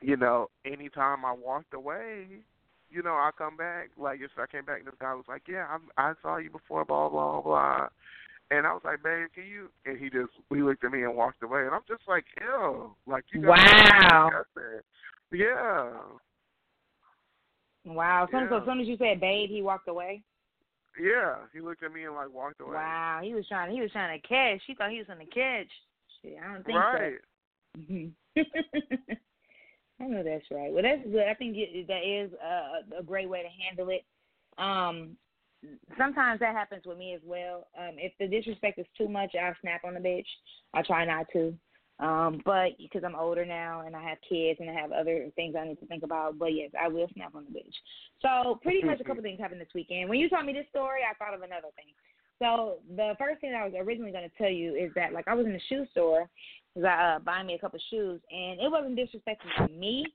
[0.00, 2.42] you know, anytime I walked away,
[2.90, 3.90] you know, I come back.
[3.96, 6.50] Like, if I came back, and this guy was like, "Yeah, I'm, I saw you
[6.50, 7.88] before, blah blah blah,"
[8.50, 11.14] and I was like, "Babe, can you?" And he just he looked at me and
[11.16, 14.30] walked away, and I'm just like, "Ew!" Like, you Wow.
[15.30, 15.90] Yeah,
[17.84, 18.24] Wow.
[18.24, 18.56] As, Yeah.
[18.56, 20.22] as soon as you said babe, he walked away.
[21.00, 21.36] yeah.
[21.52, 22.74] He looked at me and like walked away.
[22.76, 23.20] Wow.
[23.22, 23.72] He was trying.
[23.72, 24.60] He was trying to catch.
[24.66, 25.68] She thought he was going to catch.
[26.22, 27.14] Shit, I don't think Right.
[27.76, 27.82] so.
[27.92, 28.12] Mhm.
[30.00, 30.72] I know that's right.
[30.72, 31.26] Well, that's good.
[31.28, 34.04] I think it, that is a, a great way to handle it.
[34.58, 35.16] Um,
[35.96, 37.66] sometimes that happens with me as well.
[37.78, 40.26] Um, if the disrespect is too much, I'll snap on the bitch.
[40.74, 41.54] I try not to.
[42.00, 45.56] Um, but because I'm older now and I have kids and I have other things
[45.58, 47.74] I need to think about, but yes, I will snap on the bitch.
[48.22, 50.08] So pretty much a couple things happened this weekend.
[50.08, 51.90] When you told me this story, I thought of another thing.
[52.40, 55.34] So the first thing I was originally going to tell you is that like I
[55.34, 56.28] was in the shoe store
[56.74, 60.06] because I uh, buying me a couple of shoes and it wasn't disrespectful to me,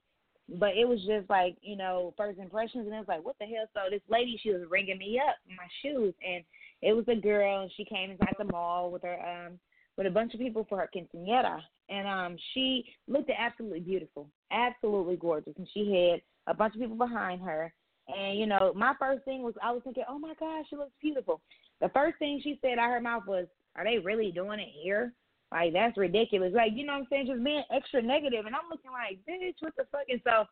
[0.58, 3.46] but it was just like you know first impressions and it was like what the
[3.46, 3.66] hell.
[3.74, 6.44] So this lady she was ringing me up my shoes and
[6.82, 9.58] it was a girl and she came inside the mall with her um
[9.96, 15.16] with a bunch of people for her quinceañera and um she looked absolutely beautiful, absolutely
[15.16, 16.22] gorgeous, and she had
[16.52, 17.72] a bunch of people behind her.
[18.08, 20.92] And you know, my first thing was I was thinking, oh my gosh, she looks
[21.00, 21.40] beautiful.
[21.84, 25.12] The first thing she said out her mouth was, "Are they really doing it here?
[25.52, 28.46] Like that's ridiculous." Like you know what I'm saying, just being extra negative.
[28.46, 30.08] And I'm looking like, bitch, what the fuck?
[30.08, 30.46] And so,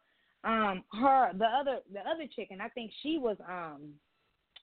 [0.47, 3.95] um, her the other the other chick, and I think she was um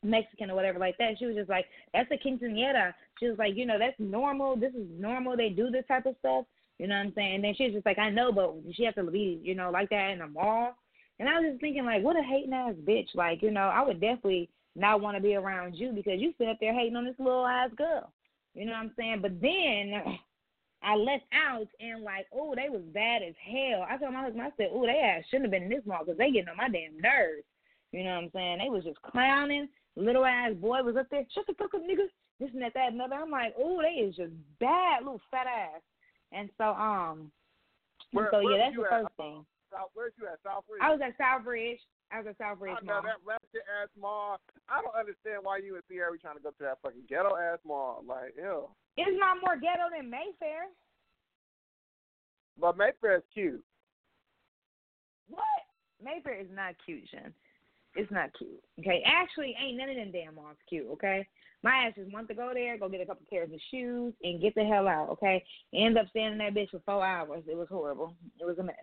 [0.04, 1.18] Mexican or whatever like that.
[1.18, 4.56] She was just like, "That's a quinceañera." She was like, "You know, that's normal.
[4.56, 5.36] This is normal.
[5.36, 6.46] They do this type of stuff."
[6.78, 7.34] You know what I'm saying?
[7.34, 9.72] And then she was just like, "I know, but she has to be, you know,
[9.72, 10.76] like that in the mall."
[11.18, 13.16] And I was just thinking, like, what a hating ass bitch.
[13.16, 14.50] Like, you know, I would definitely
[14.80, 17.46] not want to be around you because you sit up there hating on this little
[17.46, 18.12] ass girl.
[18.54, 19.20] You know what I'm saying?
[19.22, 19.94] But then
[20.82, 23.86] I left out and like, oh, they was bad as hell.
[23.90, 26.00] I told my husband, I said, oh, they ass shouldn't have been in this mall
[26.04, 27.46] because they getting on my damn nerves.
[27.92, 28.60] You know what I'm saying?
[28.60, 29.68] They was just clowning.
[29.96, 32.08] Little ass boy was up there, shut the fuck up, nigga.
[32.40, 33.16] This and that, that, and other.
[33.16, 35.82] I'm like, oh, they is just bad, little fat ass.
[36.32, 37.32] And so, um,
[38.14, 38.90] and Where- so yeah, that's the at?
[38.90, 39.46] first thing.
[39.72, 40.42] South, where's you at?
[40.42, 40.82] Southridge?
[40.82, 41.80] I was at Southridge.
[42.12, 43.04] I was at Southridge I know Mall.
[43.04, 43.22] that
[43.54, 44.40] ratchet ass mall.
[44.70, 47.60] I don't understand why you and Sierra trying to go to that fucking ghetto ass
[47.66, 48.04] mall.
[48.08, 48.70] Like, ew.
[48.98, 50.68] It's not more ghetto than Mayfair.
[52.60, 53.64] But Mayfair's cute.
[55.30, 55.44] What?
[56.04, 57.34] Mayfair is not cute, Jen.
[57.96, 58.62] It's not cute.
[58.80, 60.88] Okay, actually, ain't none of them damn malls cute.
[60.92, 61.28] Okay,
[61.64, 64.42] my ass just want to go there, go get a couple pairs of shoes, and
[64.42, 65.10] get the hell out.
[65.10, 65.44] Okay,
[65.74, 67.44] end up standing in that bitch for four hours.
[67.48, 68.16] It was horrible.
[68.40, 68.76] It was a mess.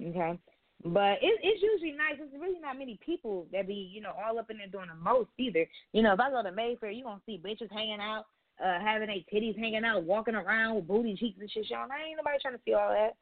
[0.00, 0.38] Okay,
[0.84, 2.16] but it, it's usually nice.
[2.18, 4.94] There's really not many people that be, you know, all up in there doing the
[5.02, 5.66] most either.
[5.92, 8.24] You know, if I go to Mayfair, you gonna see bitches hanging out,
[8.62, 11.70] uh, having their titties hanging out, walking around with booty cheeks and shit.
[11.70, 13.14] Y'all, I ain't nobody trying to see all that.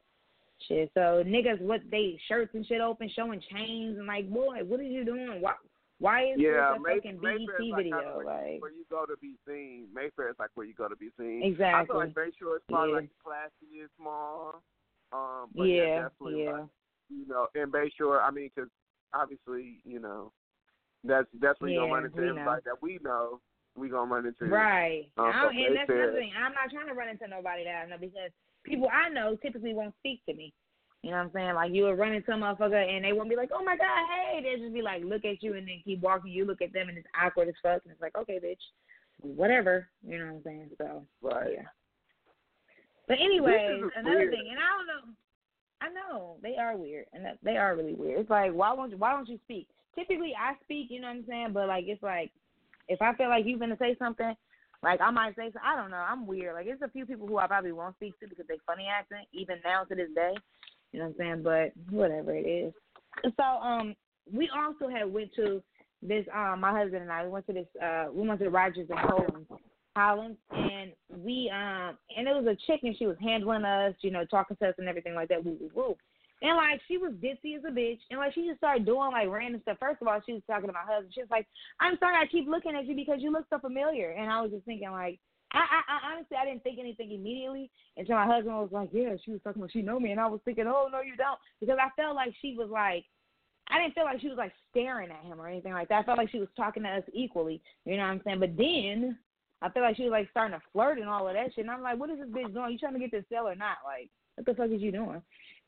[0.67, 0.89] Shit.
[0.93, 4.83] So niggas, what they shirts and shit open, showing chains and like, boy, what are
[4.83, 5.41] you doing?
[5.41, 5.53] Why?
[5.99, 7.39] Why is yeah, this a May- fucking BET
[7.71, 8.17] like video?
[8.17, 9.87] where, Like, where you go to be seen.
[9.93, 11.41] Mayfair is like where you go to be seen.
[11.41, 11.65] Exactly.
[11.73, 12.95] I feel like Bayshore is probably Yeah.
[12.95, 14.61] like the classiest mall.
[15.13, 16.51] Um, but yeah, yeah, definitely yeah.
[16.51, 16.65] like,
[17.09, 18.69] you know, in Bayshore, I mean, because
[19.13, 20.31] obviously, you know,
[21.03, 23.39] that's that's you're Yeah, gonna run into everybody that we know.
[23.75, 24.45] We gonna run into.
[24.45, 25.05] Right.
[25.17, 26.31] Um, and that's another thing.
[26.37, 28.31] I'm not trying to run into nobody that I know because
[28.63, 30.53] people I know typically won't speak to me.
[31.03, 31.55] You know what I'm saying?
[31.55, 34.05] Like you will run into a motherfucker and they won't be like, Oh my God,
[34.09, 36.73] hey they'll just be like, look at you and then keep walking, you look at
[36.73, 38.63] them and it's awkward as fuck and it's like, Okay, bitch.
[39.21, 39.87] Whatever.
[40.05, 40.69] You know what I'm saying?
[40.79, 41.51] So Right.
[41.53, 41.69] yeah.
[43.07, 44.31] But anyways, another weird.
[44.31, 45.13] thing, and I don't know
[45.81, 46.37] I know.
[46.41, 48.19] They are weird and that, they are really weird.
[48.19, 49.67] It's like why won't you why don't you speak?
[49.95, 51.49] Typically I speak, you know what I'm saying?
[51.53, 52.31] But like it's like
[52.87, 54.35] if I feel like you're gonna say something,
[54.83, 56.53] like I might say, I don't know, I'm weird.
[56.53, 59.27] Like it's a few people who I probably won't speak to because they funny accent,
[59.33, 60.33] even now to this day.
[60.91, 61.43] You know what I'm saying?
[61.43, 62.73] But whatever it is.
[63.35, 63.95] So um,
[64.31, 65.61] we also had went to
[66.01, 66.25] this.
[66.33, 67.67] Um, my husband and I we went to this.
[67.83, 69.45] Uh, we went to Rogers in Holland,
[69.95, 74.11] Holland, and we um, and it was a chick and she was handling us, you
[74.11, 75.43] know, talking to us and everything like that.
[75.43, 75.97] Woo woo woo.
[76.41, 79.29] And like she was ditzy as a bitch, and like she just started doing like
[79.29, 79.77] random stuff.
[79.79, 81.13] First of all, she was talking to my husband.
[81.13, 81.47] She was like,
[81.79, 84.51] "I'm sorry, I keep looking at you because you look so familiar." And I was
[84.51, 85.19] just thinking like,
[85.53, 89.15] I, I, I honestly I didn't think anything immediately until my husband was like, "Yeah,
[89.23, 91.39] she was talking about she know me," and I was thinking, "Oh no, you don't,"
[91.61, 93.05] because I felt like she was like,
[93.69, 96.01] I didn't feel like she was like staring at him or anything like that.
[96.01, 97.61] I felt like she was talking to us equally.
[97.85, 98.39] You know what I'm saying?
[98.39, 99.17] But then
[99.61, 101.65] I feel like she was like starting to flirt and all of that shit.
[101.65, 102.71] And I'm like, what is this bitch doing?
[102.71, 103.77] You trying to get this sale or not?
[103.85, 105.21] Like, what the fuck is you doing?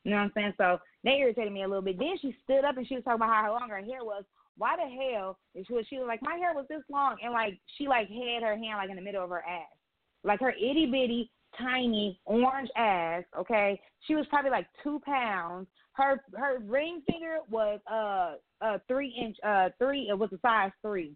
[0.04, 0.54] You know what I'm saying?
[0.56, 1.98] So that irritated me a little bit.
[1.98, 4.24] Then she stood up and she was talking about how long her hair was.
[4.56, 5.38] Why the hell?
[5.54, 8.08] And she was, she was like, my hair was this long, and like she like
[8.08, 9.76] had her hand like in the middle of her ass,
[10.24, 13.22] like her itty bitty tiny orange ass.
[13.38, 15.68] Okay, she was probably like two pounds.
[15.92, 20.72] Her her ring finger was uh uh three inch uh three it was a size
[20.82, 21.14] three.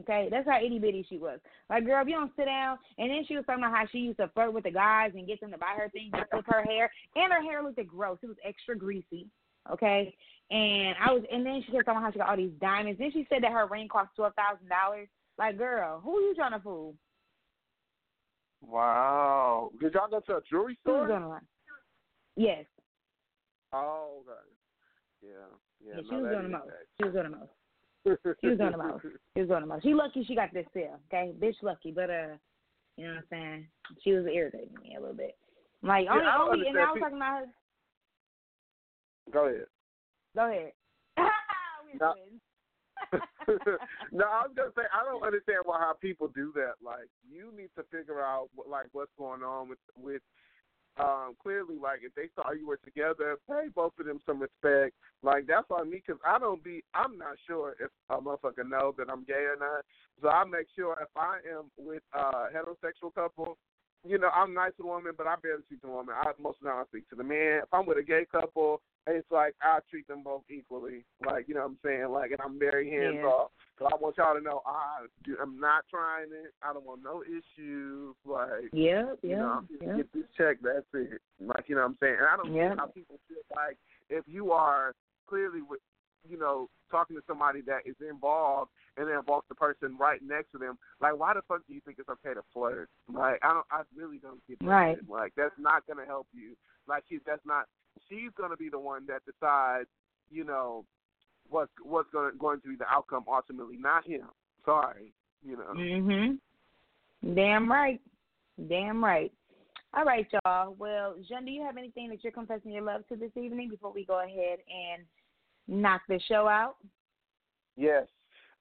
[0.00, 1.38] Okay, that's how itty bitty she was.
[1.70, 3.98] Like, girl, if you don't sit down, and then she was talking about how she
[3.98, 6.64] used to flirt with the guys and get them to buy her things flip her
[6.64, 8.18] hair, and her hair looked gross.
[8.22, 9.28] It was extra greasy.
[9.70, 10.14] Okay,
[10.50, 12.98] and I was, and then she kept talking about how she got all these diamonds.
[12.98, 15.08] Then she said that her ring cost twelve thousand dollars.
[15.38, 16.94] Like, girl, who are you trying to fool?
[18.60, 19.70] Wow.
[19.80, 21.08] Did y'all go to a jewelry was store?
[21.08, 21.40] line?
[22.36, 22.64] Yes,
[23.74, 24.38] Oh, okay.
[25.22, 25.30] Yeah.
[25.84, 25.96] Yeah.
[25.96, 26.70] yeah, she no, was that doing the most.
[26.96, 27.50] She was doing the most.
[28.04, 29.02] She was doing the most.
[29.34, 29.82] She was doing the most.
[29.82, 31.00] She lucky she got this sale.
[31.08, 32.36] Okay, bitch lucky, but uh,
[32.96, 33.66] you know what I'm saying?
[34.02, 35.36] She was irritating me a little bit.
[35.82, 37.46] Like only, I don't only, and I was talking about her.
[39.32, 39.66] Go ahead.
[40.34, 40.72] Go ahead.
[42.00, 42.14] No.
[44.10, 46.74] no, I was gonna say I don't understand why how people do that.
[46.82, 50.22] Like, you need to figure out what, like what's going on with with.
[50.96, 54.94] Um, clearly, like if they saw you were together, pay both of them some respect.
[55.22, 56.84] Like that's on me because I don't be.
[56.94, 59.84] I'm not sure if a motherfucker knows that I'm gay or not.
[60.22, 63.58] So I make sure if I am with a heterosexual couple,
[64.06, 66.14] you know, I'm nice to the woman, but I barely speak to the woman.
[66.16, 67.62] I most of the time I speak to the man.
[67.64, 71.04] If I'm with a gay couple, it's like I treat them both equally.
[71.26, 72.08] Like you know what I'm saying?
[72.10, 73.26] Like, and I'm very hands Yeah.
[73.28, 73.50] off.
[73.78, 75.06] So I want y'all to know I
[75.42, 76.54] I'm not trying it.
[76.62, 78.14] I don't want no issues.
[78.24, 79.96] Like Yep, you know, I'm just yep.
[79.96, 80.56] get this check.
[80.62, 81.20] That's it.
[81.40, 82.16] Like you know what I'm saying?
[82.20, 82.70] And I don't Yeah.
[82.70, 84.94] get how people feel like if you are
[85.26, 85.80] clearly with
[86.28, 90.52] you know talking to somebody that is involved and then involves the person right next
[90.52, 90.78] to them.
[91.00, 92.88] Like, why the fuck do you think it's okay to flirt?
[93.12, 93.66] Like, I don't.
[93.70, 94.66] I really don't get that.
[94.66, 94.96] Right.
[94.96, 95.10] shit.
[95.10, 96.56] Like, that's not gonna help you.
[96.86, 97.66] Like, she, that's not.
[98.08, 99.88] She's gonna be the one that decides.
[100.30, 100.84] You know,
[101.48, 104.28] what's what's gonna going to be the outcome ultimately, not him.
[104.64, 105.12] Sorry.
[105.44, 105.72] You know.
[105.74, 106.38] Mhm.
[107.34, 108.00] Damn right.
[108.68, 109.32] Damn right.
[109.96, 110.74] All right, y'all.
[110.78, 113.92] Well, Jen, do you have anything that you're confessing your love to this evening before
[113.92, 115.04] we go ahead and
[115.68, 116.76] knock the show out?
[117.76, 118.06] Yes.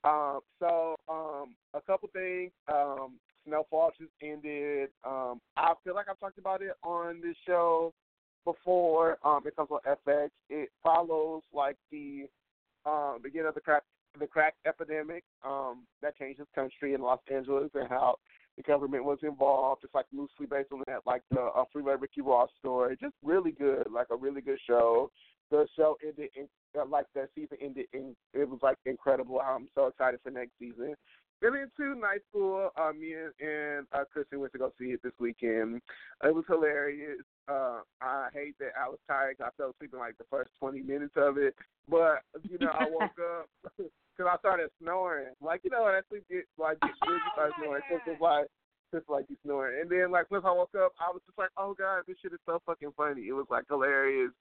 [0.03, 2.51] Um, so um, a couple things.
[2.71, 4.89] Um, Snowfall just ended.
[5.03, 7.93] Um, I feel like I've talked about it on this show
[8.45, 9.17] before.
[9.23, 10.29] Um, it comes on FX.
[10.49, 12.27] It follows like the
[12.85, 13.83] um, beginning of the crack
[14.19, 18.17] the crack epidemic um, that changed this country in Los Angeles and how
[18.57, 19.83] the government was involved.
[19.83, 22.95] It's like loosely based on that, like the uh, Freeway Ricky Ross story.
[23.01, 25.09] Just really good, like a really good show.
[25.49, 26.47] The show ended in
[26.79, 29.39] uh, like the season ended in it was like incredible.
[29.39, 30.95] I'm so excited for next season.
[31.43, 35.03] Then into night school, uh, me and, and uh, Kristen went to go see it
[35.03, 35.81] this weekend.
[36.23, 37.19] It was hilarious.
[37.49, 39.37] Uh, I hate that I was tired.
[39.37, 41.53] 'cause I fell asleep in like the first 20 minutes of it,
[41.89, 45.35] but you know I woke up because I started snoring.
[45.41, 47.83] Like you know when I sleep get like get you start snoring.
[47.91, 48.47] Was like
[48.93, 49.81] just like you snoring.
[49.81, 52.31] And then like once I woke up, I was just like, oh god, this shit
[52.31, 53.27] is so fucking funny.
[53.27, 54.31] It was like hilarious.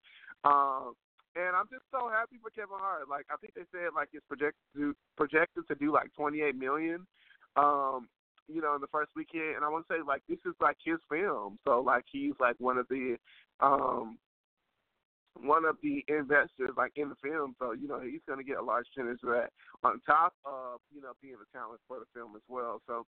[0.45, 0.95] Um,
[1.37, 3.09] and I'm just so happy for Kevin Hart.
[3.09, 7.07] Like I think they said like it's projected to projected to do like 28 million.
[7.57, 8.09] Um,
[8.49, 10.77] you know, in the first weekend, and I want to say like this is like
[10.85, 13.17] his film, so like he's like one of the
[13.61, 14.19] um
[15.41, 18.59] one of the investors like in the film, so you know he's going to get
[18.59, 19.51] a large percentage of that
[19.83, 22.81] on top of you know being the talent for the film as well.
[22.87, 23.07] So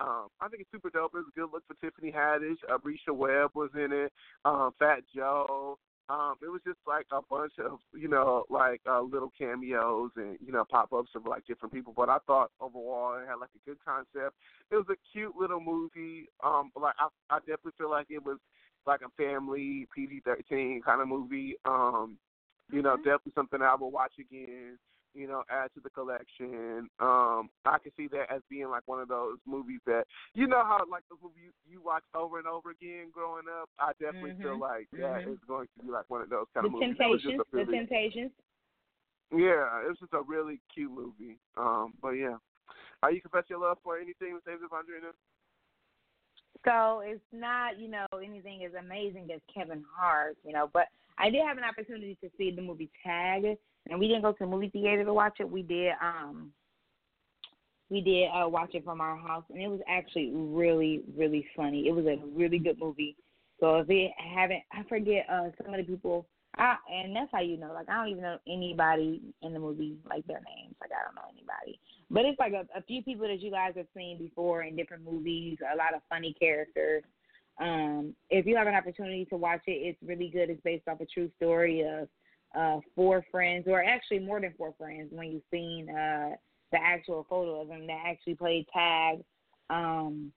[0.00, 1.12] um, I think it's super dope.
[1.14, 2.60] It was a good look for Tiffany Haddish.
[2.70, 4.12] Uh, Bresha Webb was in it.
[4.44, 5.78] Um, Fat Joe.
[6.08, 10.38] Um, it was just like a bunch of you know like uh, little cameos and
[10.44, 11.92] you know pop ups of like different people.
[11.96, 14.36] But I thought overall it had like a good concept.
[14.70, 16.28] It was a cute little movie.
[16.44, 18.38] Um, like I, I definitely feel like it was
[18.86, 21.56] like a family PG thirteen kind of movie.
[21.64, 22.18] Um,
[22.70, 23.02] you know, mm-hmm.
[23.02, 24.78] definitely something I will watch again.
[25.16, 26.90] You know, add to the collection.
[27.00, 30.04] Um, I can see that as being like one of those movies that
[30.34, 33.70] you know how like the movie you, you watch over and over again growing up.
[33.78, 34.42] I definitely mm-hmm.
[34.42, 35.32] feel like that mm-hmm.
[35.32, 36.96] is going to be like one of those kind the of movies.
[36.98, 38.30] Temptations, the Temptations.
[39.32, 41.38] Yeah, it's just a really cute movie.
[41.56, 42.36] Um, but yeah,
[43.02, 45.16] are you confess your love for anything with David Vondrina?
[46.64, 50.86] So it's not, you know, anything as amazing as Kevin Hart, you know, but
[51.18, 53.56] I did have an opportunity to see the movie Tag
[53.88, 55.50] and we didn't go to the movie theater to watch it.
[55.50, 56.52] We did um
[57.90, 61.88] we did uh watch it from our house and it was actually really, really funny.
[61.88, 63.16] It was a really good movie.
[63.60, 66.26] So if it haven't I forget uh some of the people
[66.58, 67.72] I and that's how you know.
[67.72, 70.74] Like I don't even know anybody in the movie, like their names.
[70.80, 71.78] Like I don't know anybody.
[72.10, 75.04] But it's like a, a few people that you guys have seen before in different
[75.04, 75.58] movies.
[75.60, 77.02] A lot of funny characters.
[77.60, 80.50] Um, if you have an opportunity to watch it, it's really good.
[80.50, 82.08] It's based off a true story of
[82.54, 85.08] uh four friends, or actually more than four friends.
[85.10, 86.30] When you've seen uh
[86.72, 89.20] the actual photo of them that actually played tag
[89.70, 90.32] um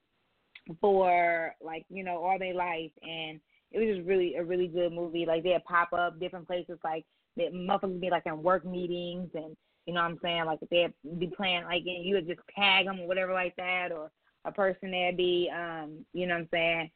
[0.80, 3.40] for like you know all their life and
[3.72, 5.26] it was just really a really good movie.
[5.26, 7.04] Like they'd pop up different places, like
[7.36, 9.56] that motherfuckers be like in work meetings, and
[9.86, 12.86] you know what I'm saying, like they'd be playing like and you would just tag
[12.86, 14.10] them or whatever like that, or
[14.44, 16.90] a person there'd be, um, you know what I'm saying.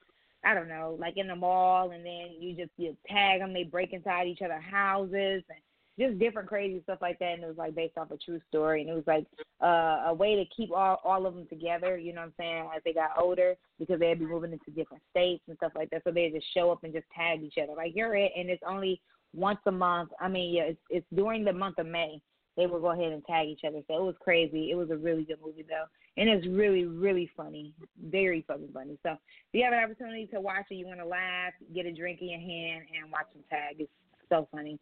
[0.44, 3.52] I don't know, like in the mall, and then you just you tag them.
[3.52, 5.58] They break inside each other's houses, and
[5.98, 7.34] just different crazy stuff like that.
[7.34, 9.26] And it was like based off a true story, and it was like
[9.62, 11.96] uh, a way to keep all all of them together.
[11.96, 12.68] You know what I'm saying?
[12.76, 16.02] As they got older, because they'd be moving into different states and stuff like that.
[16.04, 17.74] So they just show up and just tag each other.
[17.76, 19.00] Like you're it, and it's only
[19.34, 20.10] once a month.
[20.20, 22.20] I mean, yeah, it's it's during the month of May.
[22.56, 23.80] They will go ahead and tag each other.
[23.88, 24.70] So it was crazy.
[24.70, 25.86] It was a really good movie though,
[26.16, 27.72] and it's really really funny,
[28.06, 28.98] very fucking funny.
[29.02, 29.18] So if
[29.52, 32.28] you have an opportunity to watch it, you want to laugh, get a drink in
[32.28, 33.76] your hand, and watch them tag.
[33.80, 33.90] It's
[34.28, 34.78] so funny.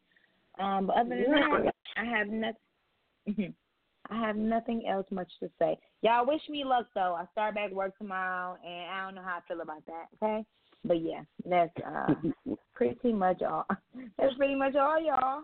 [0.58, 3.54] Um, but other than that, I have nothing.
[4.10, 5.78] I have nothing else much to say.
[6.02, 7.16] Y'all wish me luck though.
[7.18, 10.06] I start back work tomorrow, and I don't know how I feel about that.
[10.16, 10.44] Okay,
[10.84, 12.14] but yeah, that's uh,
[12.74, 13.66] pretty much all.
[14.18, 15.42] That's pretty much all, y'all.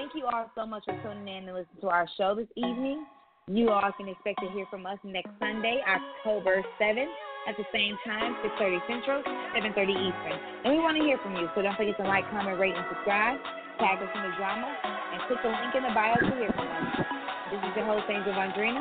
[0.00, 3.04] Thank you all so much for tuning in and listening to our show this evening.
[3.52, 7.12] You all can expect to hear from us next Sunday, October 7th
[7.44, 9.20] at the same time, 6.30 Central,
[9.52, 10.40] 7.30 Eastern.
[10.64, 12.86] And we want to hear from you, so don't forget to like, comment, rate, and
[12.88, 13.44] subscribe.
[13.76, 16.64] Tag us in the drama, and click the link in the bio to hear from
[16.64, 17.04] us.
[17.52, 18.80] This is your host, Angel Vondrina.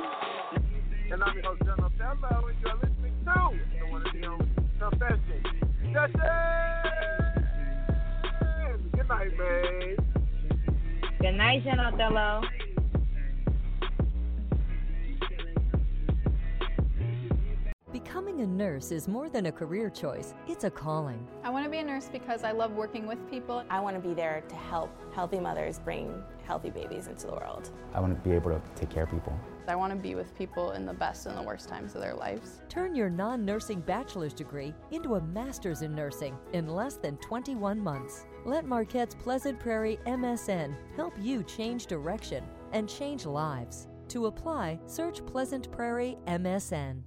[1.12, 4.48] And I'm your host, John Othello, and you're listening to the one of the only.
[8.96, 9.99] Good night, babe.
[11.20, 12.42] Good night, John Othello.
[17.92, 21.28] Becoming a nurse is more than a career choice, it's a calling.
[21.44, 23.66] I want to be a nurse because I love working with people.
[23.70, 27.70] I want to be there to help healthy mothers bring healthy babies into the world.
[27.94, 29.38] I want to be able to take care of people.
[29.68, 32.16] I want to be with people in the best and the worst times of their
[32.16, 32.62] lives.
[32.70, 37.78] Turn your non nursing bachelor's degree into a master's in nursing in less than 21
[37.78, 38.26] months.
[38.46, 43.88] Let Marquette's Pleasant Prairie MSN help you change direction and change lives.
[44.10, 47.02] To apply, search Pleasant Prairie MSN.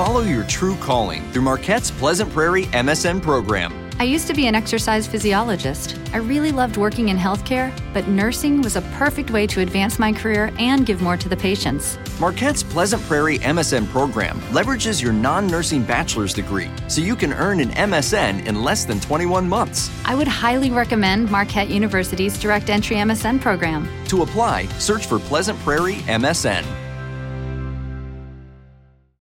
[0.00, 3.70] Follow your true calling through Marquette's Pleasant Prairie MSN program.
[3.98, 5.98] I used to be an exercise physiologist.
[6.14, 10.10] I really loved working in healthcare, but nursing was a perfect way to advance my
[10.10, 11.98] career and give more to the patients.
[12.18, 17.60] Marquette's Pleasant Prairie MSN program leverages your non nursing bachelor's degree so you can earn
[17.60, 19.90] an MSN in less than 21 months.
[20.06, 23.86] I would highly recommend Marquette University's direct entry MSN program.
[24.06, 26.64] To apply, search for Pleasant Prairie MSN.